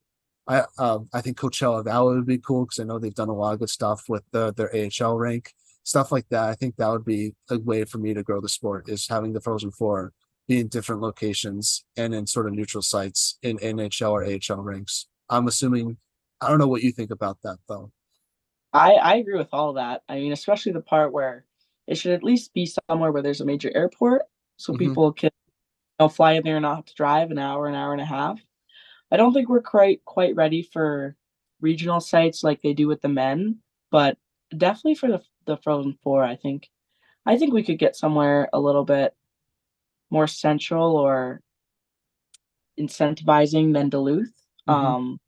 [0.47, 3.35] I uh, I think Coachella Valley would be cool because I know they've done a
[3.35, 5.53] lot of good stuff with the, their AHL rank
[5.89, 6.45] stuff like that.
[6.45, 9.33] I think that would be a way for me to grow the sport is having
[9.33, 10.13] the Frozen Four
[10.47, 15.09] be in different locations and in sort of neutral sites in NHL or AHL ranks.
[15.29, 15.97] I'm assuming.
[16.41, 17.91] I don't know what you think about that though.
[18.73, 20.03] I I agree with all that.
[20.09, 21.45] I mean, especially the part where
[21.87, 24.23] it should at least be somewhere where there's a major airport,
[24.57, 24.89] so mm-hmm.
[24.89, 27.75] people can you know, fly in there and not have to drive an hour, an
[27.75, 28.41] hour and a half.
[29.11, 31.17] I don't think we're quite quite ready for
[31.61, 33.59] regional sites like they do with the men,
[33.91, 34.19] but
[34.57, 36.69] definitely for the the Frozen Four, I think
[37.27, 39.15] I think we could get somewhere a little bit
[40.11, 41.41] more central or
[42.79, 44.33] incentivizing than Duluth.
[44.69, 44.71] Mm-hmm.
[44.71, 45.21] Um,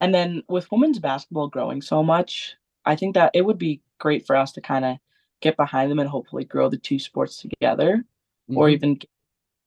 [0.00, 4.26] and then with women's basketball growing so much, I think that it would be great
[4.26, 4.96] for us to kind of
[5.40, 8.04] get behind them and hopefully grow the two sports together
[8.48, 8.56] mm-hmm.
[8.56, 9.00] or even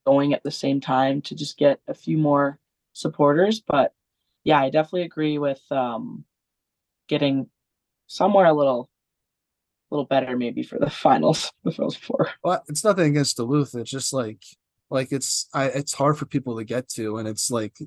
[0.06, 2.60] going at the same time to just get a few more
[2.94, 3.62] supporters.
[3.62, 3.94] But
[4.44, 6.26] yeah, I definitely agree with um,
[7.08, 7.50] getting
[8.08, 8.90] somewhere a little
[9.90, 12.30] little better maybe for the finals, the first four.
[12.44, 13.76] Well, it's nothing against Duluth.
[13.76, 14.44] It's just like
[14.90, 17.78] like it's I it's hard for people to get to, and it's like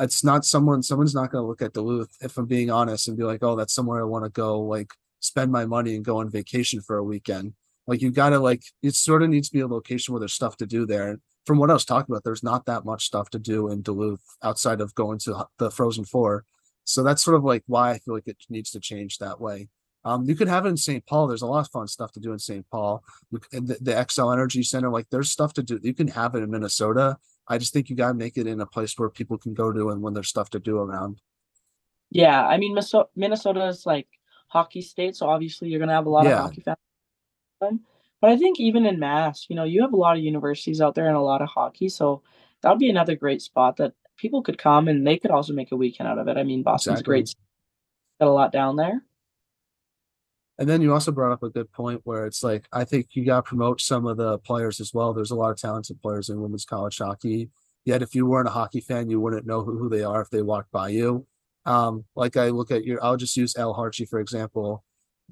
[0.00, 3.16] it's not someone someone's not going to look at Duluth if I'm being honest and
[3.16, 4.90] be like, oh, that's somewhere I want to go, like
[5.20, 7.54] spend my money and go on vacation for a weekend.
[7.86, 10.34] Like you got to like it sort of needs to be a location where there's
[10.34, 11.18] stuff to do there.
[11.46, 14.22] From what I was talking about, there's not that much stuff to do in Duluth
[14.42, 16.44] outside of going to the Frozen Four.
[16.84, 19.68] So that's sort of like why I feel like it needs to change that way.
[20.04, 21.04] Um, you could have it in St.
[21.04, 21.26] Paul.
[21.26, 22.64] There's a lot of fun stuff to do in St.
[22.70, 23.02] Paul.
[23.32, 25.80] The, the Xcel Energy Center, like there's stuff to do.
[25.82, 27.16] You can have it in Minnesota.
[27.48, 29.72] I just think you got to make it in a place where people can go
[29.72, 31.20] to and when there's stuff to do around.
[32.10, 32.76] Yeah, I mean
[33.16, 34.08] Minnesota is like
[34.48, 36.38] hockey state, so obviously you're gonna have a lot yeah.
[36.38, 37.80] of hockey fans.
[38.20, 40.94] But I think even in Mass, you know, you have a lot of universities out
[40.94, 42.22] there and a lot of hockey, so
[42.62, 45.72] that would be another great spot that people could come and they could also make
[45.72, 46.36] a weekend out of it.
[46.36, 47.12] I mean, Boston's exactly.
[47.12, 47.34] great,
[48.20, 49.02] got a lot down there.
[50.58, 53.24] And then you also brought up a good point where it's like I think you
[53.24, 55.12] got to promote some of the players as well.
[55.12, 57.50] There's a lot of talented players in women's college hockey.
[57.84, 60.30] Yet if you weren't a hockey fan, you wouldn't know who, who they are if
[60.30, 61.26] they walked by you.
[61.66, 64.82] Um, like I look at your, I'll just use Elle Hartje for example.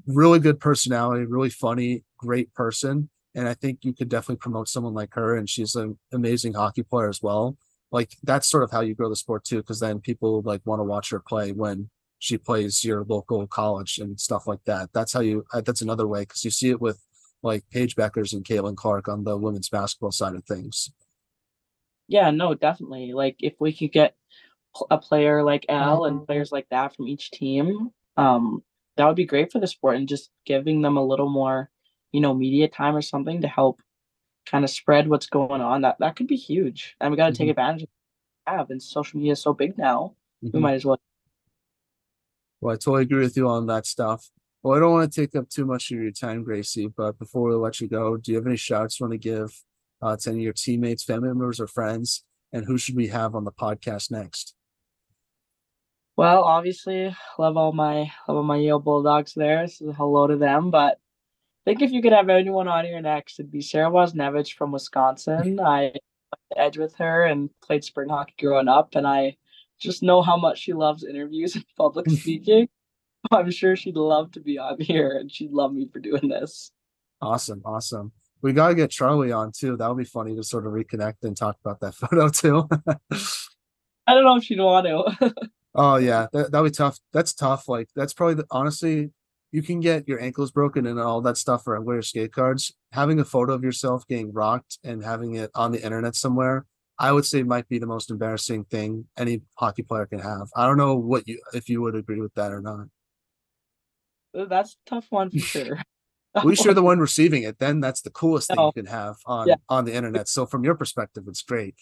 [0.06, 4.92] Really good personality, really funny, great person, and I think you could definitely promote someone
[4.92, 5.36] like her.
[5.36, 7.56] And she's an amazing hockey player as well.
[7.92, 10.80] Like that's sort of how you grow the sport too, because then people like want
[10.80, 11.90] to watch her play when
[12.24, 14.88] she plays your local college and stuff like that.
[14.94, 15.44] That's how you.
[15.52, 16.98] Uh, that's another way because you see it with
[17.42, 20.90] like Paige Bueckers and Caitlin Clark on the women's basketball side of things.
[22.08, 23.12] Yeah, no, definitely.
[23.12, 24.14] Like if we could get
[24.90, 28.62] a player like Elle and players like that from each team, um,
[28.96, 31.68] that would be great for the sport and just giving them a little more,
[32.10, 33.82] you know, media time or something to help
[34.46, 35.82] kind of spread what's going on.
[35.82, 36.96] That that could be huge.
[37.02, 37.42] And we got to mm-hmm.
[37.42, 37.88] take advantage of
[38.46, 40.14] have and social media is so big now.
[40.42, 40.56] Mm-hmm.
[40.56, 40.98] We might as well
[42.64, 44.30] well, I totally agree with you on that stuff.
[44.62, 47.50] Well, I don't want to take up too much of your time, Gracie, but before
[47.50, 49.52] we let you go, do you have any shouts you want to give
[50.00, 52.24] uh, to any of your teammates, family members, or friends?
[52.54, 54.54] And who should we have on the podcast next?
[56.16, 59.68] Well, obviously, love all my love all my Yale Bulldogs there.
[59.68, 60.70] So hello to them.
[60.70, 64.54] But I think if you could have anyone on here next, it'd be Sarah Wozniewicz
[64.54, 65.60] from Wisconsin.
[65.60, 65.92] I
[66.56, 69.36] edge with her and played spring hockey growing up, and I
[69.85, 72.68] just know how much she loves interviews and public speaking.
[73.30, 76.72] I'm sure she'd love to be on here and she'd love me for doing this.
[77.22, 78.12] Awesome, awesome.
[78.43, 79.76] We gotta get Charlie on too.
[79.76, 82.68] That would be funny to sort of reconnect and talk about that photo too.
[84.07, 85.35] I don't know if she'd want to.
[85.74, 86.99] oh yeah, that that'd be tough.
[87.12, 87.68] That's tough.
[87.68, 89.11] Like that's probably the, honestly,
[89.53, 92.72] you can get your ankles broken and all that stuff or wear skate cards.
[92.93, 96.66] Having a photo of yourself getting rocked and having it on the internet somewhere,
[96.99, 100.49] I would say might be the most embarrassing thing any hockey player can have.
[100.55, 102.86] I don't know what you if you would agree with that or not.
[104.32, 105.80] That's a tough one for sure.
[106.36, 107.61] At least you're the one receiving it.
[107.61, 109.55] Then that's the coolest thing you can have on Yeah.
[109.68, 110.28] on the internet.
[110.28, 111.76] So from your perspective, it's great.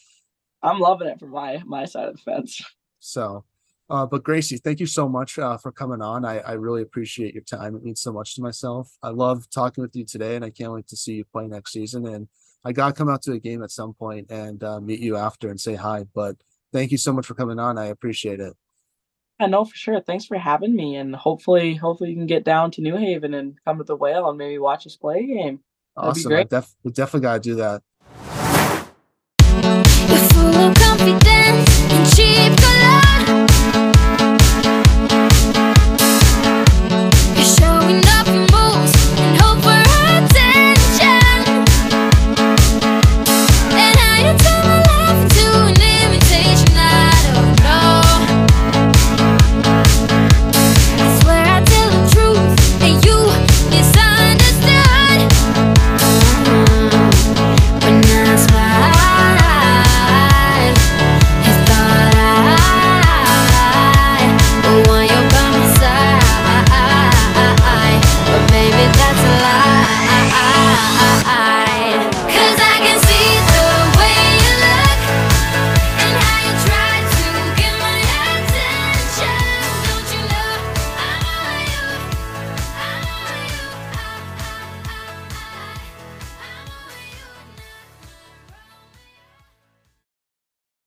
[0.62, 2.60] I'm loving it from my my side of the fence.
[3.00, 3.44] So,
[3.90, 6.24] uh, but Gracie, thank you so much uh, for coming on.
[6.24, 7.74] I, I really appreciate your time.
[7.74, 8.96] It means so much to myself.
[9.02, 11.72] I love talking with you today, and I can't wait to see you play next
[11.72, 12.06] season.
[12.06, 12.28] And
[12.64, 15.16] I got to come out to a game at some point and uh, meet you
[15.16, 16.04] after and say hi.
[16.14, 16.36] But
[16.72, 17.76] thank you so much for coming on.
[17.78, 18.54] I appreciate it.
[19.40, 20.00] I know for sure.
[20.00, 23.56] Thanks for having me, and hopefully, hopefully you can get down to New Haven and
[23.64, 25.60] come to the Whale and maybe watch us play a game.
[25.96, 26.32] That'd be Awesome.
[26.32, 26.50] I great.
[26.50, 27.82] def- we definitely got to do that.